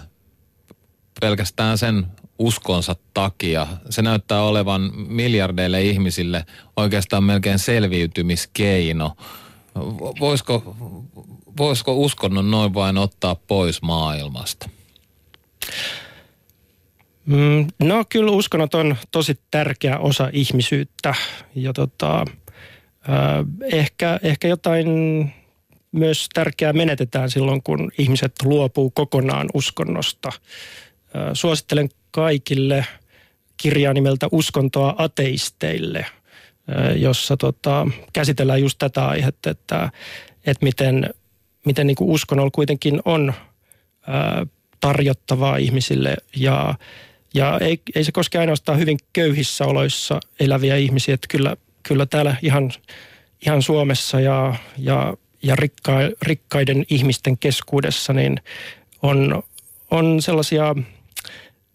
[1.21, 2.07] pelkästään sen
[2.39, 3.67] uskonsa takia.
[3.91, 9.17] Se näyttää olevan miljardeille ihmisille oikeastaan melkein selviytymiskeino.
[10.21, 10.77] Voisiko,
[11.57, 14.69] voisiko uskonnon noin vain ottaa pois maailmasta?
[17.27, 21.15] Mm, no kyllä uskonnot on tosi tärkeä osa ihmisyyttä
[21.55, 22.25] ja tota,
[23.73, 24.89] ehkä, ehkä jotain
[25.93, 30.33] myös tärkeää menetetään silloin, kun ihmiset luopuu kokonaan uskonnosta.
[31.33, 32.87] Suosittelen kaikille
[33.57, 36.07] kirjaa nimeltä Uskontoa ateisteille,
[36.97, 39.91] jossa tota, käsitellään just tätä aihetta, että,
[40.47, 41.15] että miten,
[41.67, 43.33] miten niin uskonnolla kuitenkin on
[44.07, 44.47] ää,
[44.81, 46.75] tarjottavaa ihmisille ja,
[47.35, 52.37] ja ei, ei se koske ainoastaan hyvin köyhissä oloissa eläviä ihmisiä, että kyllä, kyllä täällä
[52.43, 52.73] ihan,
[53.47, 55.93] ihan Suomessa ja, ja, ja rikka,
[56.23, 58.41] rikkaiden ihmisten keskuudessa niin
[59.03, 59.43] on,
[59.91, 60.75] on sellaisia,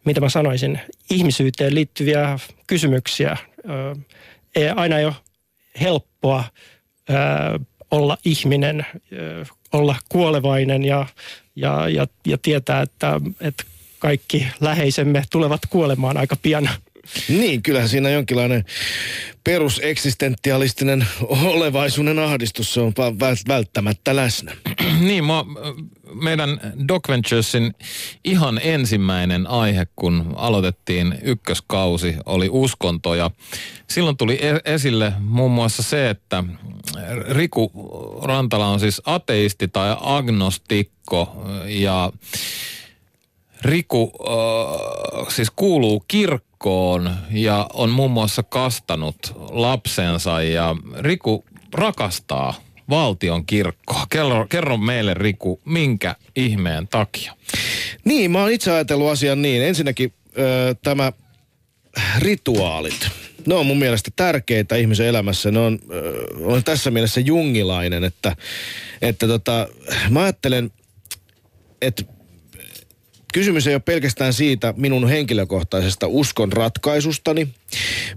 [0.07, 0.79] mitä mä sanoisin,
[1.09, 3.37] ihmisyyteen liittyviä kysymyksiä.
[4.55, 5.13] Ei, aina ei ole
[5.81, 6.43] helppoa
[7.91, 8.85] olla ihminen,
[9.73, 11.05] olla kuolevainen ja
[11.57, 13.63] ja, ja, ja tietää, että, että
[13.99, 16.69] kaikki läheisemme tulevat kuolemaan aika pian.
[17.29, 18.65] Niin, kyllähän siinä jonkinlainen
[19.43, 21.07] peruseksistentialistinen
[21.43, 22.93] olevaisuuden ahdistus, se on
[23.47, 24.51] välttämättä läsnä.
[24.99, 25.45] niin, mä,
[26.13, 26.49] meidän
[26.87, 27.73] Doc Venturesin
[28.23, 33.15] ihan ensimmäinen aihe, kun aloitettiin ykköskausi, oli uskonto.
[33.15, 33.31] Ja
[33.89, 36.43] silloin tuli e- esille muun muassa se, että
[37.29, 37.71] Riku
[38.23, 42.11] Rantala on siis ateisti tai agnostikko ja
[43.61, 46.46] Riku äh, siis kuuluu kirkkoon
[47.31, 49.17] ja on muun muassa kastanut
[49.49, 52.53] lapsensa ja Riku rakastaa
[52.89, 54.05] valtion kirkkoa.
[54.09, 57.33] Kerro, kerro meille Riku, minkä ihmeen takia?
[58.05, 59.61] Niin, mä oon itse ajatellut asian niin.
[59.61, 61.11] Ensinnäkin äh, tämä
[62.19, 63.09] rituaalit.
[63.45, 65.51] Ne on mun mielestä tärkeitä ihmisen elämässä.
[65.51, 68.35] Ne on, äh, on tässä mielessä jungilainen, että,
[69.01, 69.67] että tota,
[70.09, 70.71] mä ajattelen,
[71.81, 72.03] että
[73.37, 77.47] kysymys ei ole pelkästään siitä minun henkilökohtaisesta uskon ratkaisustani,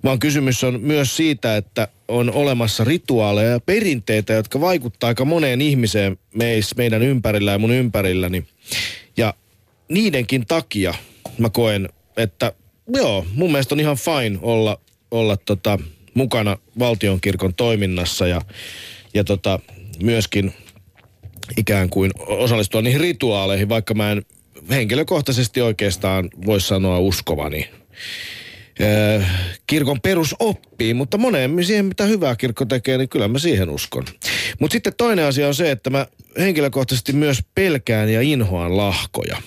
[0.04, 5.60] vaan kysymys on myös siitä, että on olemassa rituaaleja ja perinteitä, jotka vaikuttaa aika moneen
[5.60, 8.46] ihmiseen meis, meidän ympärillä ja mun ympärilläni.
[9.16, 9.34] Ja
[9.88, 10.94] niidenkin takia
[11.38, 12.52] mä koen, että
[12.88, 15.78] joo, mun mielestä on ihan fine olla, olla tota,
[16.14, 18.40] mukana valtionkirkon toiminnassa ja,
[19.14, 19.58] ja tota,
[20.02, 20.54] myöskin
[21.56, 24.22] ikään kuin osallistua niihin rituaaleihin, vaikka mä en
[24.70, 27.70] henkilökohtaisesti oikeastaan voisi sanoa uskovani
[29.66, 34.04] kirkon perusoppiin, mutta moneen siihen, mitä hyvää kirkko tekee, niin kyllä mä siihen uskon.
[34.58, 36.06] Mutta sitten toinen asia on se, että mä
[36.38, 39.42] henkilökohtaisesti myös pelkään ja inhoan lahkoja.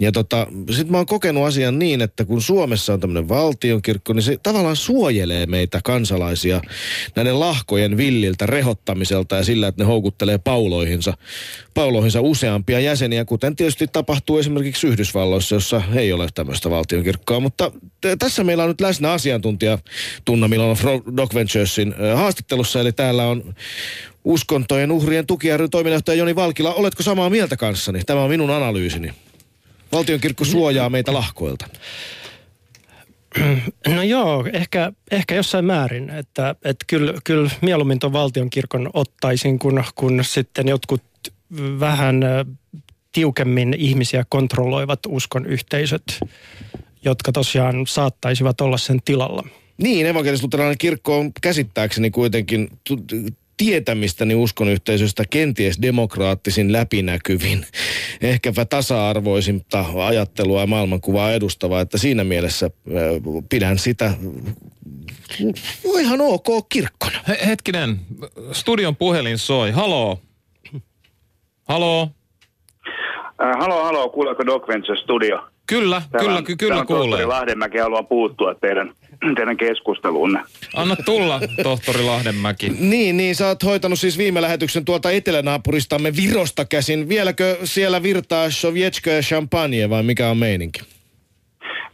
[0.00, 4.22] Ja tota, sit mä oon kokenut asian niin, että kun Suomessa on tämmöinen valtionkirkko, niin
[4.22, 6.60] se tavallaan suojelee meitä kansalaisia
[7.16, 11.16] näiden lahkojen villiltä rehottamiselta ja sillä, että ne houkuttelee pauloihinsa,
[11.74, 17.40] pauloihinsa useampia jäseniä, kuten tietysti tapahtuu esimerkiksi Yhdysvalloissa, jossa ei ole tämmöistä valtionkirkkoa.
[17.40, 17.72] Mutta
[18.18, 19.78] tässä meillä on nyt läsnä asiantuntija
[20.24, 20.76] Tunna Milano
[21.16, 23.54] Doc Venturesin haastattelussa, eli täällä on
[24.24, 26.74] uskontojen uhrien tukijaryn toiminnanjohtaja Joni Valkila.
[26.74, 28.04] Oletko samaa mieltä kanssani?
[28.06, 29.12] Tämä on minun analyysini.
[29.92, 31.66] Valtionkirkko suojaa meitä lahkoilta.
[33.88, 39.84] No joo, ehkä, ehkä jossain määrin, että, että kyllä, kyllä mieluummin tuon valtionkirkon ottaisin, kun,
[39.94, 41.02] kun sitten jotkut
[41.80, 42.20] vähän
[43.12, 46.20] tiukemmin ihmisiä kontrolloivat uskon yhteisöt,
[47.04, 49.42] jotka tosiaan saattaisivat olla sen tilalla.
[49.78, 50.42] Niin, evankelis
[50.78, 52.68] kirkko on käsittääkseni kuitenkin
[53.56, 57.66] tietämistäni uskonyhteisöstä kenties demokraattisin läpinäkyvin,
[58.20, 62.70] ehkäpä tasa-arvoisinta ajattelua ja maailmankuvaa edustava, että siinä mielessä
[63.48, 64.12] pidän sitä
[66.00, 67.18] ihan ok kirkkona.
[67.28, 68.00] He, hetkinen,
[68.52, 69.70] studion puhelin soi.
[69.70, 70.20] Haloo.
[71.68, 72.08] Haloo.
[73.42, 75.46] Äh, halo, halo, kuuleeko Doc Venture Studio?
[75.66, 77.26] Kyllä, Täällä kyllä, on- ky- täällä kyllä on tohtori kuulee.
[77.26, 78.94] Lahdenmäki haluaa puuttua teidän,
[79.36, 80.40] teidän keskusteluunne.
[80.74, 82.68] Anna tulla, tohtori Lahdenmäki.
[82.78, 87.08] Niin, niin, sä oot hoitanut siis viime lähetyksen tuolta etelänaapuristamme Virosta käsin.
[87.08, 90.95] Vieläkö siellä virtaa Sovietska ja champagne vai mikä on meininki?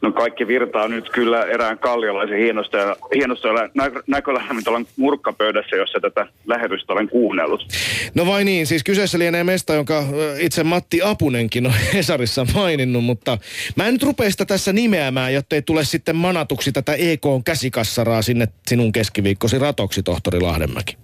[0.03, 6.93] No kaikki virtaa nyt kyllä erään kalliolaisen hienosta hienosta nä- näkölähdemintolan murkkapöydässä, jossa tätä lähetystä
[6.93, 7.67] olen kuunnellut.
[8.15, 10.05] No vai niin, siis kyseessä lienee mesta, jonka
[10.39, 13.39] itse Matti Apunenkin on Hesarissa maininnut, mutta
[13.77, 18.93] mä en nyt rupea sitä tässä nimeämään, jottei tule sitten manatuksi tätä EK-käsikassaraa sinne sinun
[18.93, 21.02] keskiviikkosi ratoksi, tohtori Lahdenmäki.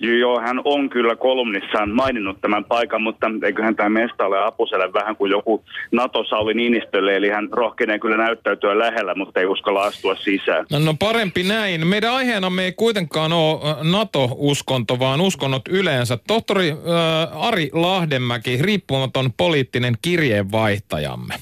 [0.00, 5.16] Joo, hän on kyllä kolumnissaan maininnut tämän paikan, mutta eiköhän tämä mesta ole Apuselle vähän
[5.16, 10.66] kuin joku NATO-Sauli Niinistölle, eli hän rohkenee kyllä näyttäytyä lähellä, mutta ei uskalla astua sisään.
[10.70, 11.86] No, no parempi näin.
[11.86, 16.18] Meidän aiheenamme ei kuitenkaan ole NATO-uskonto, vaan uskonnot yleensä.
[16.26, 21.34] Tohtori äh, Ari Lahdenmäki, riippumaton poliittinen kirjeenvaihtajamme.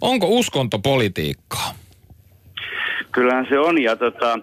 [0.00, 1.85] Onko uskonto politiikkaa?
[3.16, 4.38] Kyllähän se on, ja tota,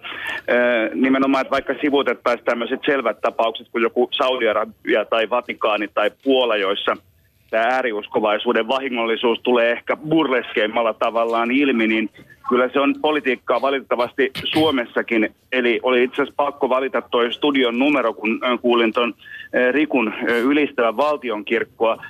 [0.93, 6.97] nimenomaan, että vaikka sivutettaisiin tämmöiset selvät tapaukset kuin joku Saudi-Arabia tai Vatikaani tai Puola, joissa
[7.49, 12.09] tämä ääriuskovaisuuden vahingollisuus tulee ehkä burleskeimmalla tavallaan ilmi, niin
[12.49, 15.30] kyllä se on politiikkaa valitettavasti Suomessakin.
[15.51, 19.13] Eli oli itse asiassa pakko valita tuo studion numero, kun kuulin tuon
[19.71, 20.13] Rikun
[20.43, 22.05] ylistävän valtionkirkkoa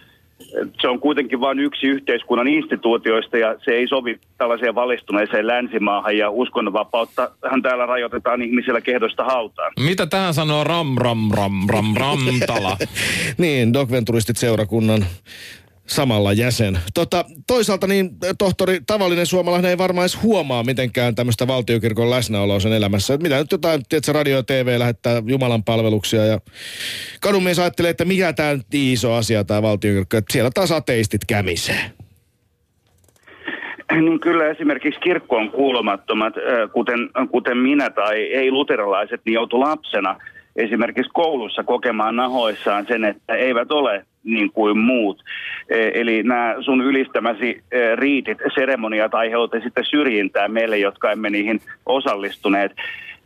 [0.82, 6.30] se on kuitenkin vain yksi yhteiskunnan instituutioista ja se ei sovi tällaiseen valistuneeseen länsimaahan ja
[6.30, 9.72] uskonnonvapautta hän täällä rajoitetaan ihmisillä kehdosta hautaan.
[9.80, 12.78] Mitä tähän sanoo Ram Ram Ram Ram Ramtala?
[13.38, 15.06] Niin, Doc Venturistit seurakunnan
[15.96, 16.80] samalla jäsen.
[16.94, 22.74] Tota, toisaalta niin tohtori, tavallinen suomalainen ei varmaan edes huomaa mitenkään tämmöistä valtiokirkon läsnäoloa sen
[22.74, 23.14] elämässä.
[23.14, 26.40] Et mitä nyt jotain, tiedätkö, radio ja TV lähettää Jumalan palveluksia ja
[27.22, 31.92] kadunmies ajattelee, että mikä tämä iso asia tämä valtiokirkko, että siellä taas ateistit kämisee.
[33.92, 36.34] Niin kyllä esimerkiksi kirkkoon kuulumattomat,
[36.74, 37.00] kuten,
[37.32, 40.16] kuten minä tai ei-luterilaiset, niin joutu lapsena
[40.56, 45.24] esimerkiksi koulussa kokemaan nahoissaan sen, että eivät ole niin kuin muut.
[45.70, 51.60] E, Eli nämä sun ylistämäsi e, riitit, seremoniat aiheutti sitten syrjintää meille, jotka emme niihin
[51.86, 52.72] osallistuneet.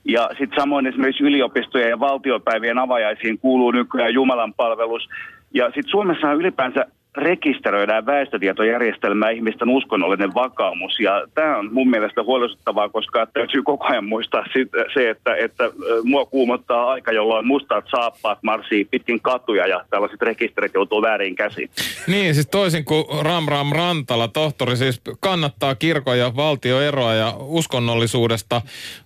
[0.06, 5.10] Ja sitten samoin esimerkiksi yliopistojen ja valtiopäivien avajaisiin kuuluu nykyään Jumalan palvelus.
[5.54, 6.86] Ja sitten Suomessa ylipäänsä
[7.18, 11.00] rekisteröidään väestötietojärjestelmää ihmisten uskonnollinen vakaumus.
[11.00, 15.64] Ja tämä on mun mielestä huolestuttavaa, koska täytyy koko ajan muistaa sit, se, että, että
[15.64, 15.72] ö,
[16.04, 21.70] mua kuumottaa aika, jolloin mustat saappaat marssii pitkin katuja ja tällaiset rekisterit joutuu väärin käsiin.
[22.08, 28.62] Niin, siis toisin kuin Ram Ram Rantala, tohtori siis kannattaa kirkon ja valtioeroa ja uskonnollisuudesta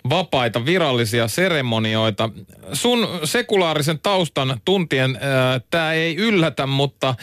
[0.10, 2.30] vapaita virallisia seremonioita.
[2.74, 5.20] Sun sekulaarisen taustan tuntien
[5.70, 7.16] tämä ei yllätä, mutta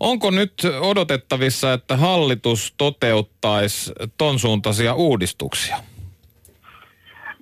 [0.00, 5.76] onko nyt odotettavissa, että hallitus toteuttaisi ton suuntaisia uudistuksia?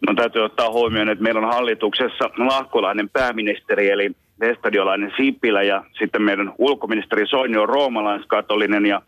[0.07, 6.23] No täytyy ottaa huomioon, että meillä on hallituksessa lahkolainen pääministeri, eli estadiolainen Sipilä, ja sitten
[6.23, 9.03] meidän ulkoministeri Soini on roomalaiskatolinen, ja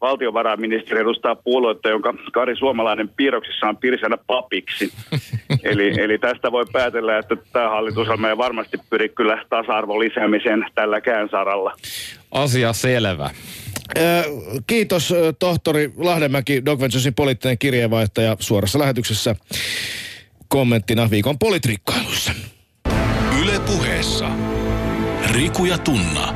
[0.00, 4.92] valtiovarainministeri edustaa puoluetta, jonka Kari Suomalainen piirroksissa on pirsänä papiksi.
[5.62, 11.28] eli, eli tästä voi päätellä, että tämä hallitus ei varmasti pyri kyllä tasa-arvon lisäämiseen tälläkään
[11.28, 11.72] saralla.
[12.30, 13.30] Asia selvä.
[14.66, 19.34] Kiitos tohtori Lahdenmäki, Doc Venturesin poliittinen kirjeenvaihtaja suorassa lähetyksessä
[20.48, 22.32] kommenttina viikon politrikkailussa.
[23.42, 24.30] Yle puheessa.
[25.32, 26.34] Riku ja Tunna.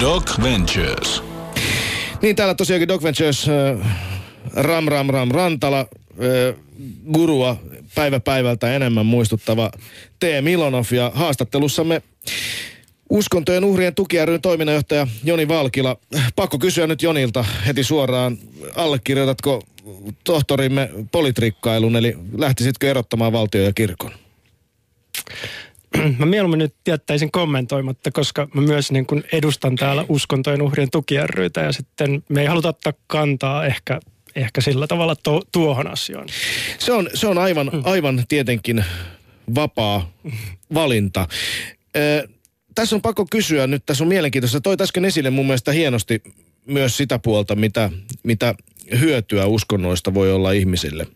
[0.00, 1.33] Doc Ventures.
[2.24, 3.96] Niin täällä tosiaankin Doc Ventures, äh,
[4.54, 5.86] Ram Ram Ram Rantala, äh,
[7.12, 7.56] gurua
[7.94, 9.70] päivä päivältä enemmän muistuttava
[10.20, 10.24] T.
[10.40, 12.02] Milonov ja haastattelussamme
[13.10, 15.96] Uskontojen uhrien tuki ryn toiminnanjohtaja Joni Valkila.
[16.36, 18.38] Pakko kysyä nyt Jonilta heti suoraan,
[18.76, 19.62] allekirjoitatko
[20.24, 24.10] tohtorimme politrikkailun, eli lähtisitkö erottamaan valtio ja kirkon?
[26.18, 31.60] Mä mieluummin nyt jättäisin kommentoimatta, koska mä myös niin kuin edustan täällä uskontojen uhrien tukijarryitä
[31.60, 34.00] ja sitten me ei haluta ottaa kantaa ehkä,
[34.36, 36.28] ehkä sillä tavalla to, tuohon asiaan.
[36.78, 38.84] Se on, se on aivan, aivan tietenkin
[39.54, 40.10] vapaa
[40.74, 41.28] valinta.
[41.96, 42.28] Ö,
[42.74, 44.60] tässä on pakko kysyä nyt, tässä on mielenkiintoista.
[44.60, 46.22] Toi äsken esille mun mielestä hienosti
[46.66, 47.90] myös sitä puolta, mitä,
[48.22, 48.54] mitä
[49.00, 51.06] hyötyä uskonnoista voi olla ihmisille.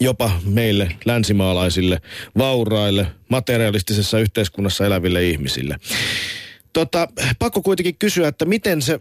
[0.00, 2.00] Jopa meille länsimaalaisille,
[2.38, 5.76] vauraille, materialistisessa yhteiskunnassa eläville ihmisille.
[6.72, 9.00] Tota, pakko kuitenkin kysyä, että miten se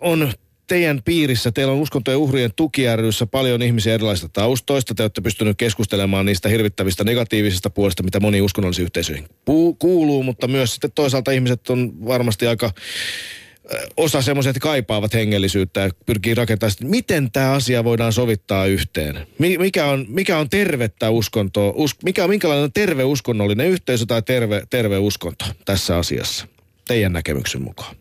[0.00, 0.32] on
[0.66, 4.94] teidän piirissä, teillä on uskontojen uhrien tuki ryssä paljon ihmisiä erilaisista taustoista.
[4.94, 9.28] Te olette pystyneet keskustelemaan niistä hirvittävistä negatiivisista puolista, mitä moni uskonnollisiin yhteisöihin
[9.78, 12.72] kuuluu, mutta myös sitten toisaalta ihmiset on varmasti aika
[13.96, 16.84] osa semmoiset kaipaavat hengellisyyttä ja pyrkii rakentamaan sitä.
[16.84, 19.26] Miten tämä asia voidaan sovittaa yhteen?
[19.38, 21.72] Mikä on, mikä on tervettä uskontoa?
[21.76, 26.46] Us, mikä minkälainen on terve uskonnollinen yhteisö tai terve, terve uskonto tässä asiassa?
[26.88, 27.96] Teidän näkemyksen mukaan.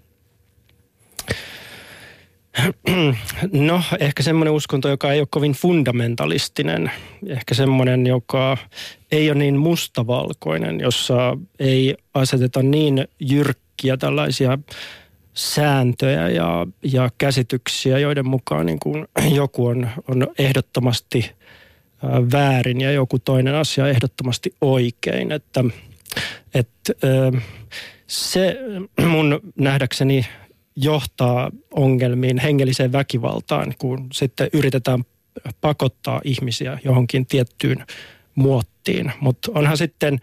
[3.51, 6.91] No ehkä semmoinen uskonto, joka ei ole kovin fundamentalistinen.
[7.27, 8.57] Ehkä semmoinen, joka
[9.11, 14.57] ei ole niin mustavalkoinen, jossa ei aseteta niin jyrkkiä tällaisia
[15.39, 19.07] sääntöjä ja, ja käsityksiä, joiden mukaan niin kuin
[19.41, 21.31] joku on, on ehdottomasti
[22.31, 25.31] väärin ja joku toinen asia ehdottomasti oikein.
[25.31, 25.63] Että,
[26.53, 26.93] että
[28.07, 28.57] se
[29.11, 30.25] mun nähdäkseni
[30.75, 35.03] johtaa ongelmiin, hengelliseen väkivaltaan, kun sitten yritetään
[35.61, 37.85] pakottaa ihmisiä johonkin tiettyyn
[38.35, 39.11] muottiin.
[39.19, 40.19] Mutta onhan sitten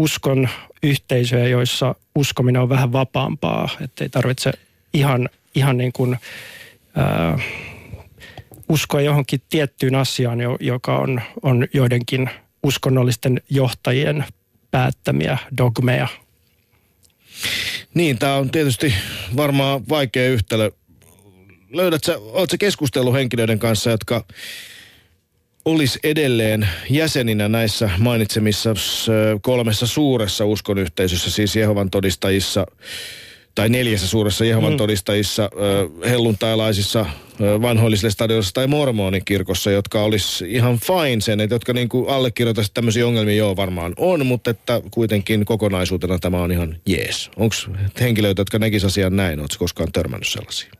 [0.00, 0.48] uskon
[0.82, 4.52] yhteisöjä, joissa uskominen on vähän vapaampaa, että ei tarvitse
[4.94, 6.18] ihan, ihan niin kuin,
[6.96, 7.38] ää,
[8.68, 12.30] uskoa johonkin tiettyyn asiaan, joka on, on joidenkin
[12.62, 14.24] uskonnollisten johtajien
[14.70, 16.08] päättämiä dogmeja.
[17.94, 18.94] Niin, tämä on tietysti
[19.36, 20.70] varmaan vaikea yhtälö.
[21.70, 24.24] Löydät sä, ootko keskustellut henkilöiden kanssa, jotka
[25.64, 28.74] olisi edelleen jäseninä näissä mainitsemissa
[29.42, 32.66] kolmessa suuressa uskonyhteisössä, siis Jehovan todistajissa,
[33.54, 34.76] tai neljässä suuressa Jehovan mm.
[34.76, 35.50] todistajissa,
[36.08, 37.06] helluntailaisissa,
[37.40, 43.34] vanhoillisille stadionissa tai mormonikirkossa, jotka olisi ihan fine sen, että jotka niinku allekirjoitaisivat tämmöisiä ongelmia,
[43.34, 47.30] joo varmaan on, mutta että kuitenkin kokonaisuutena tämä on ihan jees.
[47.36, 47.54] Onko
[48.00, 50.70] henkilöitä, jotka näkisivät asian näin, oletko koskaan törmännyt sellaisiin?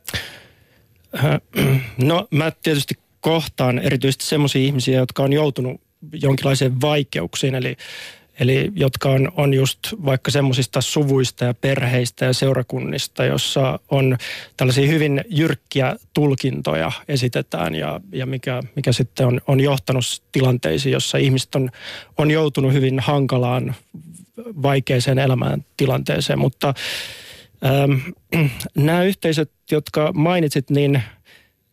[1.97, 5.81] No mä tietysti kohtaan erityisesti sellaisia ihmisiä, jotka on joutunut
[6.13, 7.77] jonkinlaiseen vaikeuksiin, eli
[8.39, 14.17] Eli jotka on, on just vaikka semmoisista suvuista ja perheistä ja seurakunnista, jossa on
[14.57, 21.17] tällaisia hyvin jyrkkiä tulkintoja esitetään ja, ja mikä, mikä sitten on, on johtanut tilanteisiin, jossa
[21.17, 21.69] ihmiset on,
[22.17, 23.75] on joutunut hyvin hankalaan,
[24.37, 26.39] vaikeeseen elämään tilanteeseen.
[26.39, 26.73] Mutta
[27.65, 31.03] ähm, nämä yhteisöt, jotka mainitsit, niin,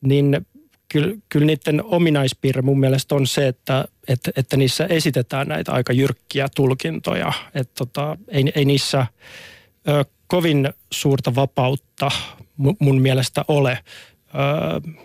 [0.01, 0.47] niin
[0.89, 5.93] kyllä, kyllä niiden ominaispiirre mun mielestä on se, että, että, että niissä esitetään näitä aika
[5.93, 7.33] jyrkkiä tulkintoja.
[7.55, 9.07] Että tota, ei, ei niissä
[9.89, 12.11] ö, kovin suurta vapautta
[12.79, 13.79] mun mielestä ole
[14.35, 14.99] ö,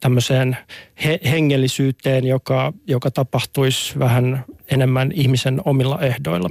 [0.00, 0.56] tämmöiseen
[1.04, 6.50] he, hengellisyyteen, joka, joka tapahtuisi vähän enemmän ihmisen omilla ehdoilla.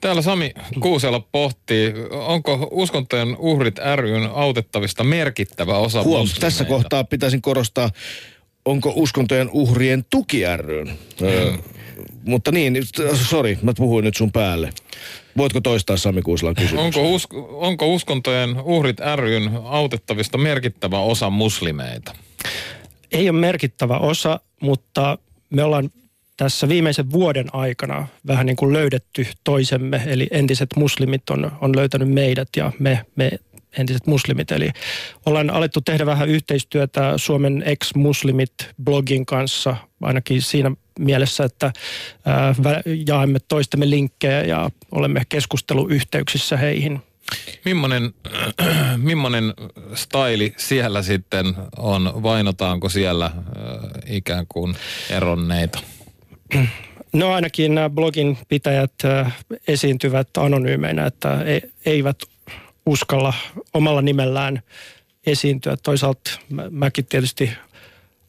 [0.00, 7.42] Täällä Sami Kuusela pohtii, onko uskontojen uhrit ryn autettavista merkittävä osa Huom, tässä kohtaa pitäisin
[7.42, 7.90] korostaa,
[8.64, 10.88] onko uskontojen uhrien tuki ryn.
[11.20, 11.26] Mm.
[11.26, 11.52] Öö,
[12.24, 12.78] mutta niin,
[13.28, 14.72] sori, mä puhuin nyt sun päälle.
[15.36, 17.02] Voitko toistaa Sami Kuuselan kysymyksen?
[17.02, 22.14] Onko, usk- onko uskontojen uhrit ryn autettavista merkittävä osa muslimeita?
[23.12, 25.18] Ei ole merkittävä osa, mutta
[25.50, 25.90] me ollaan
[26.36, 32.08] tässä viimeisen vuoden aikana vähän niin kuin löydetty toisemme, eli entiset muslimit on, on löytänyt
[32.08, 33.30] meidät ja me, me
[33.78, 34.52] entiset muslimit.
[34.52, 34.70] Eli
[35.26, 38.52] ollaan alettu tehdä vähän yhteistyötä Suomen ex-muslimit
[38.84, 41.72] blogin kanssa, ainakin siinä mielessä, että
[42.24, 42.54] ää,
[43.06, 47.02] jaamme toistemme linkkejä ja olemme keskusteluyhteyksissä heihin.
[47.64, 48.14] Millainen,
[48.60, 49.54] äh, millainen
[49.94, 52.22] staili siellä sitten on?
[52.22, 53.32] Vainotaanko siellä äh,
[54.06, 54.74] ikään kuin
[55.10, 55.78] eronneita?
[57.12, 58.92] No ainakin nämä blogin pitäjät
[59.68, 62.16] esiintyvät anonyymeinä, että e, eivät
[62.86, 63.34] uskalla
[63.74, 64.62] omalla nimellään
[65.26, 65.76] esiintyä.
[65.82, 66.30] Toisaalta
[66.70, 67.50] mäkin tietysti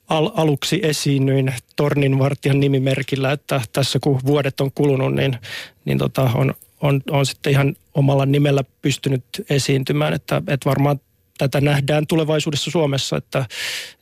[0.09, 5.38] al- aluksi esiinnyin Torninvartijan nimimerkillä, että tässä kun vuodet on kulunut, niin,
[5.86, 10.99] niin tota on, on, on sitten ihan omalla nimellä pystynyt esiintymään, että, että varmaan
[11.38, 13.45] tätä nähdään tulevaisuudessa Suomessa, että,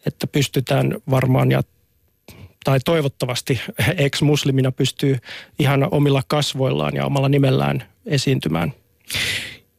[0.05, 1.61] että pystytään varmaan ja
[2.63, 3.61] tai toivottavasti
[3.97, 5.17] ex-muslimina pystyy
[5.59, 8.73] ihan omilla kasvoillaan ja omalla nimellään esiintymään.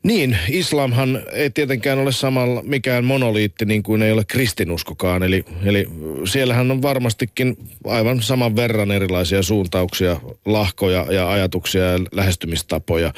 [0.03, 5.23] Niin, islamhan ei tietenkään ole samalla mikään monoliitti niin kuin ei ole kristinuskokaan.
[5.23, 5.89] Eli, eli
[6.25, 7.57] siellähän on varmastikin
[7.87, 13.13] aivan saman verran erilaisia suuntauksia, lahkoja ja ajatuksia ja lähestymistapoja.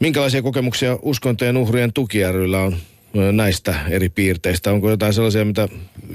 [0.00, 2.76] Minkälaisia kokemuksia uskontojen uhrien tuki on
[3.32, 4.72] näistä eri piirteistä?
[4.72, 5.68] Onko jotain sellaisia, mitä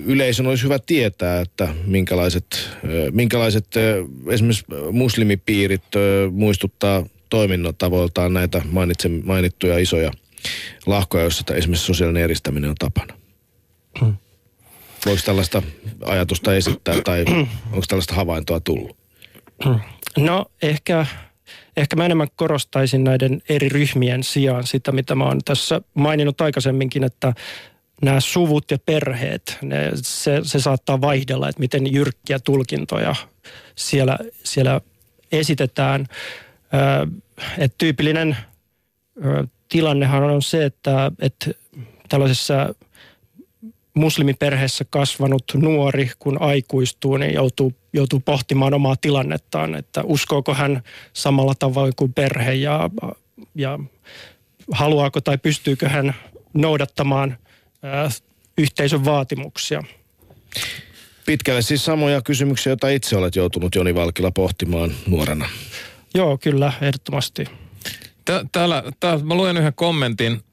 [0.06, 2.70] yleisön olisi hyvä tietää, että minkälaiset,
[3.12, 3.68] minkälaiset
[4.30, 5.84] esimerkiksi muslimipiirit
[6.32, 8.62] muistuttaa toiminnon tavoiltaan näitä
[9.24, 10.12] mainittuja isoja
[10.86, 13.14] lahkoja, joissa esimerkiksi sosiaalinen eristäminen on tapana?
[15.06, 15.62] Voiko tällaista
[16.06, 17.26] ajatusta esittää tai
[17.72, 18.98] onko tällaista havaintoa tullut?
[20.18, 21.06] No ehkä,
[21.80, 27.04] ehkä mä enemmän korostaisin näiden eri ryhmien sijaan sitä, mitä mä oon tässä maininnut aikaisemminkin,
[27.04, 27.34] että
[28.02, 33.16] nämä suvut ja perheet, ne, se, se saattaa vaihdella, että miten jyrkkiä tulkintoja
[33.76, 34.82] siellä, siellä
[35.32, 36.06] esitetään.
[37.58, 38.38] että tyypillinen
[39.70, 41.52] tilannehan on se, että, että
[42.10, 42.76] tällaisessa
[44.00, 50.84] muslimiperheessä kasvanut nuori, kun aikuistuu, niin joutuu, joutuu pohtimaan omaa tilannettaan, että uskooko hän
[51.14, 52.90] samalla tavalla kuin perhe ja,
[53.56, 53.80] ja
[54.72, 56.16] haluaako tai pystyykö hän
[56.54, 57.38] noudattamaan
[57.84, 58.10] ää,
[58.58, 59.84] yhteisön vaatimuksia.
[61.26, 65.50] Pitkälle siis samoja kysymyksiä, joita itse olet joutunut Joni Valkila pohtimaan nuorena.
[66.14, 67.46] Joo, kyllä, ehdottomasti.
[68.52, 70.44] Täällä, täällä mä luen yhden kommentin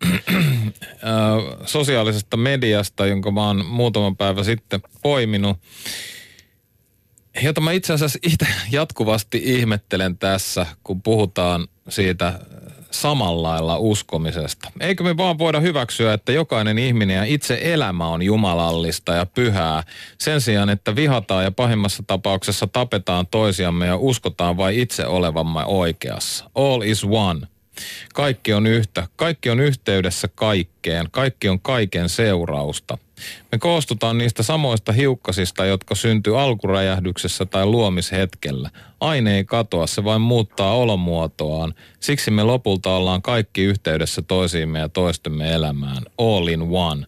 [1.65, 5.57] sosiaalisesta mediasta, jonka mä oon muutaman päivän sitten poiminut.
[7.43, 12.41] Jota mä itse asiassa itse jatkuvasti ihmettelen tässä, kun puhutaan siitä
[12.91, 14.73] samalla lailla uskomisesta.
[14.81, 19.83] Eikö me vaan voida hyväksyä, että jokainen ihminen ja itse elämä on jumalallista ja pyhää,
[20.19, 26.51] sen sijaan, että vihataan ja pahimmassa tapauksessa tapetaan toisiamme ja uskotaan vain itse olevamme oikeassa.
[26.55, 27.47] All is one.
[28.15, 29.07] Kaikki on yhtä.
[29.17, 31.09] Kaikki on yhteydessä kaikkeen.
[31.11, 32.99] Kaikki on kaiken seurausta.
[33.53, 38.71] Me koostutaan niistä samoista hiukkasista, jotka syntyy alkuräjähdyksessä tai luomishetkellä.
[39.01, 41.75] Aine ei katoa, se vain muuttaa olomuotoaan.
[42.01, 46.03] Siksi me lopulta ollaan kaikki yhteydessä toisiimme ja toistemme elämään.
[46.19, 47.07] All in one.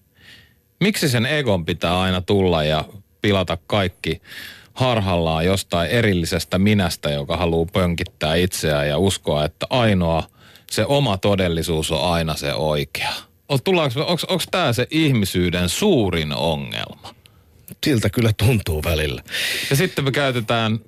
[0.81, 2.85] Miksi sen egon pitää aina tulla ja
[3.23, 4.23] pilata kaikki
[4.73, 10.23] harhallaan jostain erillisestä minästä, joka haluaa pönkittää itseään ja uskoa, että ainoa–
[10.71, 13.12] se oma todellisuus on aina se oikea.
[13.49, 17.14] Onko tämä se ihmisyyden suurin ongelma?
[17.85, 19.23] Siltä kyllä tuntuu välillä.
[19.71, 20.79] Ja sitten me käytetään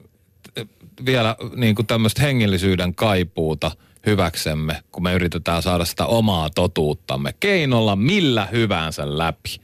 [1.04, 3.70] vielä niin kuin tämmöistä hengillisyyden kaipuuta
[4.06, 9.60] hyväksemme, kun me yritetään saada sitä omaa totuuttamme keinolla millä hyvänsä läpi.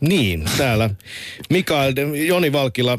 [0.00, 0.90] Niin, täällä
[1.50, 1.92] Mikael,
[2.26, 2.98] Joni Valkila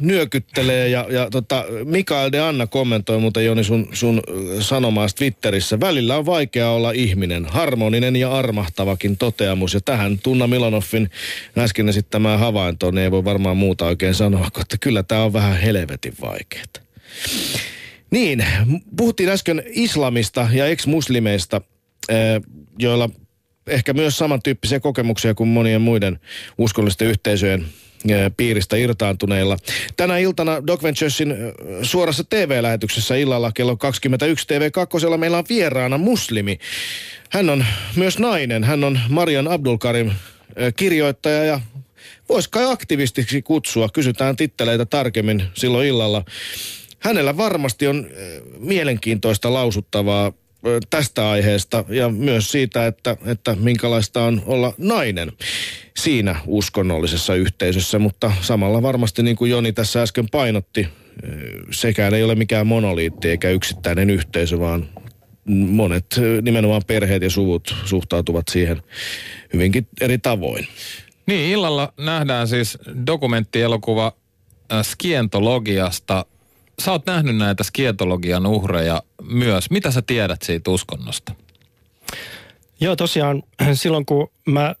[0.00, 4.22] nyökyttelee ja, ja tota, Mikael de Anna kommentoi muuten Joni sun, sun
[4.60, 5.80] sanomaa Twitterissä.
[5.80, 9.74] Välillä on vaikea olla ihminen, harmoninen ja armahtavakin toteamus.
[9.74, 11.10] Ja tähän Tunna Milonoffin
[11.58, 15.60] äsken esittämään havaintoon niin ei voi varmaan muuta oikein sanoa, että kyllä tämä on vähän
[15.60, 16.64] helvetin vaikeaa.
[18.10, 18.44] Niin,
[18.96, 21.60] puhuttiin äsken islamista ja ex-muslimeista,
[22.78, 23.10] joilla
[23.66, 26.20] ehkä myös samantyyppisiä kokemuksia kuin monien muiden
[26.58, 27.66] uskollisten yhteisöjen
[28.36, 29.56] piiristä irtaantuneilla.
[29.96, 31.34] Tänä iltana Doc Venturesin
[31.82, 36.58] suorassa TV-lähetyksessä illalla kello 21 TV2 meillä on vieraana muslimi.
[37.30, 38.64] Hän on myös nainen.
[38.64, 40.10] Hän on Marian Abdulkarim,
[40.76, 41.60] kirjoittaja ja
[42.28, 43.88] voisi kai aktivistiksi kutsua.
[43.88, 46.24] Kysytään titteleitä tarkemmin silloin illalla.
[46.98, 48.06] Hänellä varmasti on
[48.58, 50.32] mielenkiintoista lausuttavaa
[50.90, 55.32] tästä aiheesta ja myös siitä, että, että minkälaista on olla nainen
[55.96, 60.88] siinä uskonnollisessa yhteisössä, mutta samalla varmasti niin kuin Joni tässä äsken painotti,
[61.70, 64.88] sekään ei ole mikään monoliitti eikä yksittäinen yhteisö, vaan
[65.48, 66.06] monet
[66.42, 68.82] nimenomaan perheet ja suvut suhtautuvat siihen
[69.52, 70.68] hyvinkin eri tavoin.
[71.26, 74.12] Niin, illalla nähdään siis dokumenttielokuva
[74.82, 76.26] skientologiasta
[76.82, 79.70] sä oot nähnyt näitä skietologian uhreja myös.
[79.70, 81.32] Mitä sä tiedät siitä uskonnosta?
[82.80, 84.74] Joo, tosiaan silloin kun mä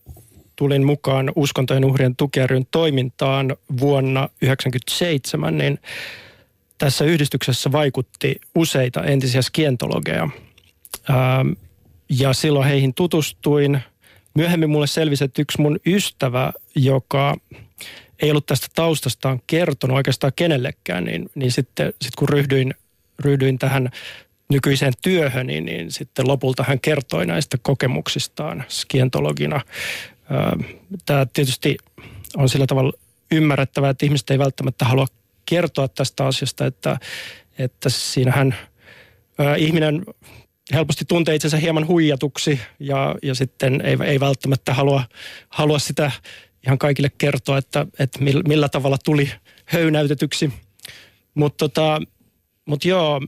[0.56, 5.78] tulin mukaan uskontojen uhrien tukiaryn toimintaan vuonna 1997, niin
[6.78, 10.28] tässä yhdistyksessä vaikutti useita entisiä skientologeja.
[11.10, 11.52] Ähm,
[12.08, 13.80] ja silloin heihin tutustuin.
[14.34, 17.36] Myöhemmin mulle selvisi, että yksi mun ystävä, joka
[18.22, 22.74] ei ollut tästä taustastaan kertonut oikeastaan kenellekään, niin, niin sitten sit kun ryhdyin,
[23.18, 23.90] ryhdyin tähän
[24.48, 29.60] nykyiseen työhön, niin, niin sitten lopulta hän kertoi näistä kokemuksistaan skientologina.
[31.06, 31.76] Tämä tietysti
[32.36, 32.92] on sillä tavalla
[33.30, 35.06] ymmärrettävää, että ihmiset ei välttämättä halua
[35.46, 36.98] kertoa tästä asiasta, että,
[37.58, 38.54] että siinähän
[39.38, 40.04] ää, ihminen
[40.72, 45.02] helposti tuntee itsensä hieman huijatuksi ja, ja sitten ei, ei välttämättä halua,
[45.48, 46.12] halua sitä
[46.66, 49.30] ihan kaikille kertoa, että, että millä tavalla tuli
[49.64, 50.52] höynäytetyksi.
[51.34, 52.00] Mutta tota,
[52.64, 53.20] mut joo,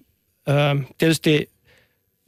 [0.98, 1.50] tietysti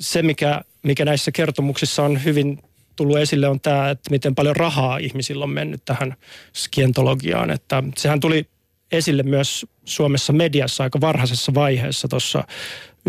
[0.00, 2.58] se, mikä, mikä näissä kertomuksissa on hyvin
[2.96, 6.16] tullut esille, on tämä, että miten paljon rahaa ihmisillä on mennyt tähän
[6.56, 7.50] skientologiaan.
[7.50, 8.46] Että sehän tuli
[8.92, 12.44] esille myös Suomessa mediassa aika varhaisessa vaiheessa tuossa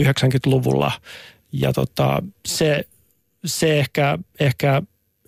[0.01, 0.91] 90-luvulla.
[1.51, 2.85] Ja tota, se,
[3.45, 4.81] se ehkä, ehkä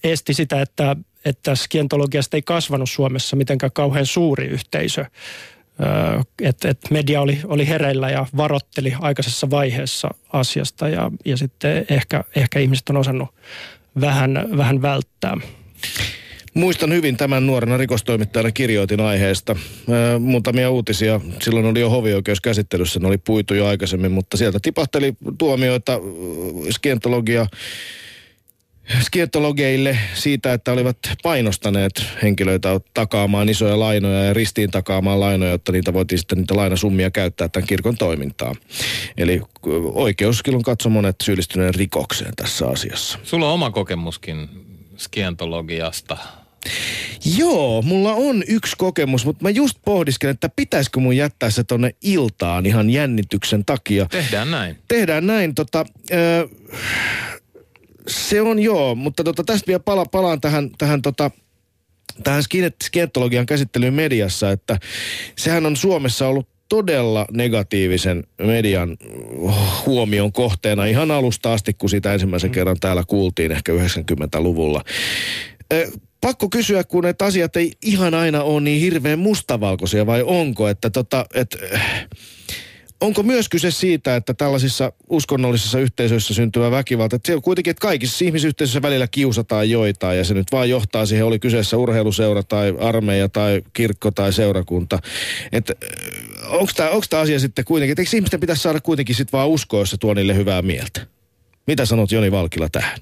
[0.03, 0.95] esti sitä, että
[1.25, 5.05] että skientologiasta ei kasvanut Suomessa mitenkään kauhean suuri yhteisö.
[6.41, 12.23] Että et media oli, oli hereillä ja varotteli aikaisessa vaiheessa asiasta ja, ja sitten ehkä,
[12.35, 13.29] ehkä ihmiset on osannut
[14.01, 15.37] vähän, vähän välttää.
[16.53, 19.55] Muistan hyvin tämän nuorena rikostoimittajana kirjoitin aiheesta.
[20.19, 25.13] muutamia uutisia, silloin oli jo hovioikeus käsittelyssä, ne oli puitu jo aikaisemmin, mutta sieltä tipahteli
[25.37, 25.99] tuomioita
[26.69, 27.45] skientologia
[29.01, 35.93] skietologeille siitä, että olivat painostaneet henkilöitä takaamaan isoja lainoja ja ristiin takaamaan lainoja, jotta niitä
[35.93, 38.55] voitiin sitten niitä lainasummia käyttää tämän kirkon toimintaan.
[39.17, 39.41] Eli
[39.93, 43.19] oikeus kyllä katsoi monet syyllistyneen rikokseen tässä asiassa.
[43.23, 44.49] Sulla on oma kokemuskin
[44.97, 46.17] skientologiasta.
[47.37, 51.95] Joo, mulla on yksi kokemus, mutta mä just pohdiskelen, että pitäisikö mun jättää se tonne
[52.01, 54.05] iltaan ihan jännityksen takia.
[54.05, 54.77] Tehdään näin.
[54.87, 55.55] Tehdään näin.
[55.55, 56.49] Tota, äh,
[58.07, 61.31] se on joo, mutta tota, tästä vielä pala, palaan tähän, tähän tota,
[62.23, 62.43] tähän
[62.83, 64.79] skientologian käsittelyyn mediassa, että
[65.37, 68.97] sehän on Suomessa ollut todella negatiivisen median
[69.85, 72.53] huomion kohteena ihan alusta asti, kun sitä ensimmäisen mm.
[72.53, 74.83] kerran täällä kuultiin ehkä 90-luvulla.
[76.21, 80.89] Pakko kysyä, kun että asiat ei ihan aina ole niin hirveän mustavalkoisia, vai onko, että
[80.89, 81.57] tota, et,
[83.03, 88.81] onko myös kyse siitä, että tällaisissa uskonnollisissa yhteisöissä syntyvä väkivalta, että kuitenkin, että kaikissa ihmisyhteisöissä
[88.81, 93.61] välillä kiusataan joitain ja se nyt vaan johtaa siihen, oli kyseessä urheiluseura tai armeija tai
[93.73, 94.99] kirkko tai seurakunta.
[95.51, 95.73] Että
[96.49, 99.89] onko tämä asia sitten kuitenkin, että eikö ihmisten pitäisi saada kuitenkin sitten vaan uskoa, jos
[99.89, 101.07] se tuo niille hyvää mieltä?
[101.67, 102.99] Mitä sanot Joni Valkila tähän?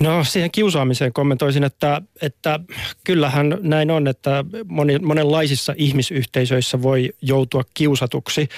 [0.00, 2.60] No siihen kiusaamiseen kommentoisin, että, että
[3.04, 8.48] kyllähän näin on, että moni, monenlaisissa ihmisyhteisöissä voi joutua kiusatuksi,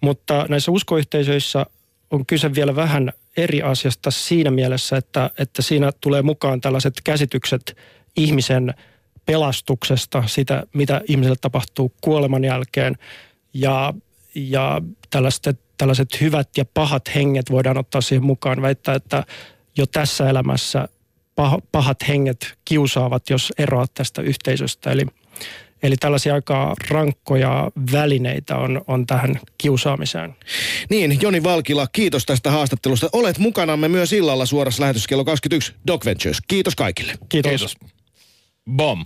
[0.00, 1.66] mutta näissä uskoyhteisöissä
[2.10, 7.76] on kyse vielä vähän eri asiasta siinä mielessä, että, että siinä tulee mukaan tällaiset käsitykset
[8.16, 8.74] ihmisen
[9.26, 12.94] pelastuksesta, sitä mitä ihmiselle tapahtuu kuoleman jälkeen
[13.54, 13.94] ja,
[14.34, 19.24] ja tällaiset, tällaiset hyvät ja pahat henget voidaan ottaa siihen mukaan, väittää, että
[19.76, 20.88] jo tässä elämässä
[21.72, 24.90] pahat henget kiusaavat, jos eroat tästä yhteisöstä.
[24.90, 25.06] Eli,
[25.82, 30.36] eli tällaisia aika rankkoja välineitä on, on tähän kiusaamiseen.
[30.90, 33.08] Niin, Joni Valkila, kiitos tästä haastattelusta.
[33.12, 36.38] Olet mukanamme myös illalla suorassa lähetys kello 21 Doc Ventures.
[36.48, 37.12] Kiitos kaikille.
[37.28, 37.50] Kiitos.
[37.50, 37.76] kiitos.
[38.70, 39.04] Bom.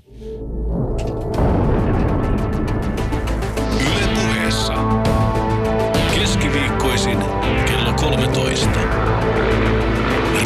[6.15, 7.19] Keskiviikkoisin
[7.67, 9.30] kello 13.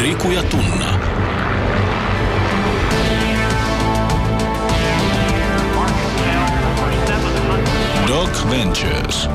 [0.04, 0.98] Riku ja Tunna.
[8.06, 9.28] Doc Ventures.